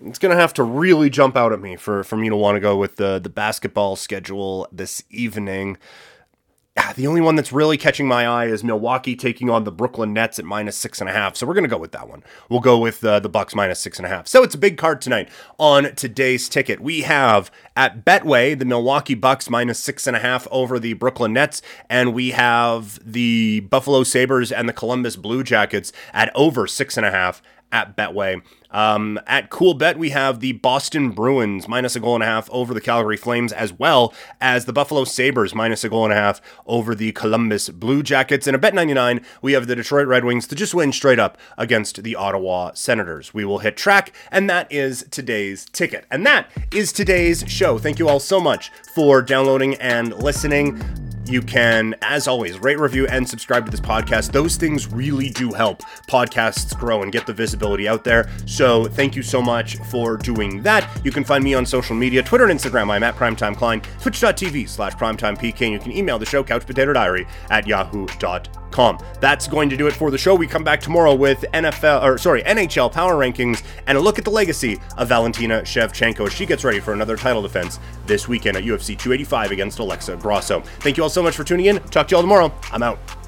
It's 0.04 0.18
gonna 0.18 0.36
have 0.36 0.54
to 0.54 0.62
really 0.62 1.10
jump 1.10 1.36
out 1.36 1.52
at 1.52 1.60
me 1.60 1.76
for, 1.76 2.02
for 2.04 2.16
me 2.16 2.28
to 2.28 2.36
want 2.36 2.56
to 2.56 2.60
go 2.60 2.76
with 2.76 2.96
the 2.96 3.18
the 3.18 3.28
basketball 3.28 3.96
schedule 3.96 4.66
this 4.72 5.02
evening. 5.10 5.76
Ah, 6.78 6.94
the 6.96 7.06
only 7.06 7.20
one 7.20 7.34
that's 7.34 7.52
really 7.52 7.76
catching 7.76 8.06
my 8.06 8.26
eye 8.26 8.46
is 8.46 8.64
Milwaukee 8.64 9.16
taking 9.16 9.50
on 9.50 9.64
the 9.64 9.72
Brooklyn 9.72 10.14
Nets 10.14 10.38
at 10.38 10.44
minus 10.44 10.76
six 10.76 11.00
and 11.00 11.10
a 11.10 11.12
half. 11.12 11.36
So 11.36 11.46
we're 11.46 11.54
gonna 11.54 11.68
go 11.68 11.76
with 11.76 11.92
that 11.92 12.08
one. 12.08 12.22
We'll 12.48 12.60
go 12.60 12.78
with 12.78 13.04
uh, 13.04 13.20
the 13.20 13.28
Bucks 13.28 13.54
minus 13.54 13.80
six 13.80 13.98
and 13.98 14.06
a 14.06 14.08
half. 14.08 14.26
So 14.26 14.42
it's 14.42 14.54
a 14.54 14.58
big 14.58 14.78
card 14.78 15.02
tonight 15.02 15.28
on 15.58 15.94
today's 15.96 16.48
ticket. 16.48 16.80
We 16.80 17.02
have 17.02 17.50
at 17.76 18.04
Betway 18.04 18.58
the 18.58 18.64
Milwaukee 18.64 19.14
Bucks 19.14 19.50
minus 19.50 19.78
six 19.78 20.06
and 20.06 20.16
a 20.16 20.20
half 20.20 20.48
over 20.50 20.78
the 20.78 20.94
Brooklyn 20.94 21.34
Nets, 21.34 21.60
and 21.90 22.14
we 22.14 22.30
have 22.30 22.98
the 23.04 23.60
Buffalo 23.60 24.04
Sabres 24.04 24.50
and 24.50 24.66
the 24.66 24.72
Columbus 24.72 25.16
Blue 25.16 25.42
Jackets 25.42 25.92
at 26.14 26.34
over 26.34 26.66
six 26.66 26.96
and 26.96 27.04
a 27.04 27.10
half 27.10 27.42
at 27.72 27.96
Betway. 27.96 28.40
Um, 28.70 29.18
at 29.26 29.50
Coolbet, 29.50 29.96
we 29.96 30.10
have 30.10 30.40
the 30.40 30.52
Boston 30.52 31.10
Bruins 31.10 31.66
minus 31.68 31.96
a 31.96 32.00
goal 32.00 32.14
and 32.14 32.22
a 32.22 32.26
half 32.26 32.48
over 32.50 32.72
the 32.72 32.80
Calgary 32.80 33.16
Flames, 33.16 33.52
as 33.52 33.72
well 33.72 34.14
as 34.40 34.64
the 34.64 34.72
Buffalo 34.72 35.04
Sabres 35.04 35.54
minus 35.54 35.84
a 35.84 35.88
goal 35.88 36.04
and 36.04 36.12
a 36.12 36.16
half 36.16 36.40
over 36.66 36.94
the 36.94 37.12
Columbus 37.12 37.68
Blue 37.68 38.02
Jackets. 38.02 38.46
And 38.46 38.54
a 38.54 38.58
Bet 38.58 38.74
99, 38.74 39.24
we 39.42 39.52
have 39.52 39.66
the 39.66 39.76
Detroit 39.76 40.06
Red 40.06 40.24
Wings 40.24 40.46
to 40.48 40.54
just 40.54 40.74
win 40.74 40.92
straight 40.92 41.18
up 41.18 41.38
against 41.58 42.02
the 42.02 42.14
Ottawa 42.16 42.72
Senators. 42.74 43.34
We 43.34 43.44
will 43.44 43.58
hit 43.58 43.76
track, 43.76 44.12
and 44.30 44.48
that 44.48 44.70
is 44.70 45.04
today's 45.10 45.66
ticket. 45.66 46.06
And 46.10 46.24
that 46.26 46.48
is 46.72 46.92
today's 46.92 47.44
show. 47.48 47.78
Thank 47.78 47.98
you 47.98 48.08
all 48.08 48.20
so 48.20 48.40
much 48.40 48.70
for 48.94 49.22
downloading 49.22 49.74
and 49.76 50.14
listening 50.14 50.80
You 51.30 51.42
can, 51.42 51.94
as 52.02 52.26
always, 52.26 52.58
rate, 52.58 52.80
review, 52.80 53.06
and 53.06 53.28
subscribe 53.28 53.64
to 53.64 53.70
this 53.70 53.78
podcast. 53.78 54.32
Those 54.32 54.56
things 54.56 54.88
really 54.88 55.30
do 55.30 55.52
help 55.52 55.82
podcasts 56.08 56.76
grow 56.76 57.02
and 57.02 57.12
get 57.12 57.24
the 57.24 57.32
visibility 57.32 57.86
out 57.86 58.02
there. 58.02 58.28
So 58.46 58.86
thank 58.86 59.14
you 59.14 59.22
so 59.22 59.40
much 59.40 59.76
for 59.76 60.16
doing 60.16 60.60
that. 60.64 60.90
You 61.04 61.12
can 61.12 61.22
find 61.22 61.44
me 61.44 61.54
on 61.54 61.64
social 61.64 61.94
media, 61.94 62.24
Twitter 62.24 62.48
and 62.48 62.58
Instagram. 62.58 62.90
I'm 62.90 63.04
at 63.04 63.14
Primetime 63.14 63.56
Klein, 63.56 63.80
twitch.tv 64.00 64.68
slash 64.68 64.94
primetimepk, 64.94 65.60
and 65.60 65.72
you 65.72 65.78
can 65.78 65.92
email 65.92 66.18
the 66.18 66.26
show, 66.26 66.42
couchpotatodiary 66.42 67.28
at 67.50 67.64
yahoo.com. 67.64 68.98
That's 69.20 69.46
going 69.46 69.68
to 69.70 69.76
do 69.76 69.86
it 69.86 69.92
for 69.92 70.10
the 70.10 70.18
show. 70.18 70.34
We 70.34 70.46
come 70.46 70.64
back 70.64 70.80
tomorrow 70.80 71.14
with 71.14 71.44
NFL, 71.54 72.02
or 72.02 72.18
sorry, 72.18 72.42
NHL 72.42 72.92
power 72.92 73.14
rankings 73.14 73.62
and 73.86 73.98
a 73.98 74.00
look 74.00 74.18
at 74.18 74.24
the 74.24 74.30
legacy 74.30 74.78
of 74.96 75.08
Valentina 75.08 75.62
Shevchenko 75.62 76.30
she 76.30 76.46
gets 76.46 76.64
ready 76.64 76.80
for 76.80 76.92
another 76.92 77.16
title 77.16 77.42
defense 77.42 77.78
this 78.06 78.26
weekend 78.26 78.56
at 78.56 78.64
UFC 78.64 78.98
285 78.98 79.50
against 79.50 79.78
Alexa 79.78 80.16
Grasso. 80.16 80.60
Thank 80.80 80.96
you 80.96 81.02
all 81.02 81.10
so 81.20 81.24
much 81.24 81.36
for 81.36 81.44
tuning 81.44 81.66
in. 81.66 81.78
Talk 81.90 82.08
to 82.08 82.12
you 82.12 82.16
all 82.16 82.22
tomorrow. 82.22 82.50
I'm 82.72 82.82
out. 82.82 83.19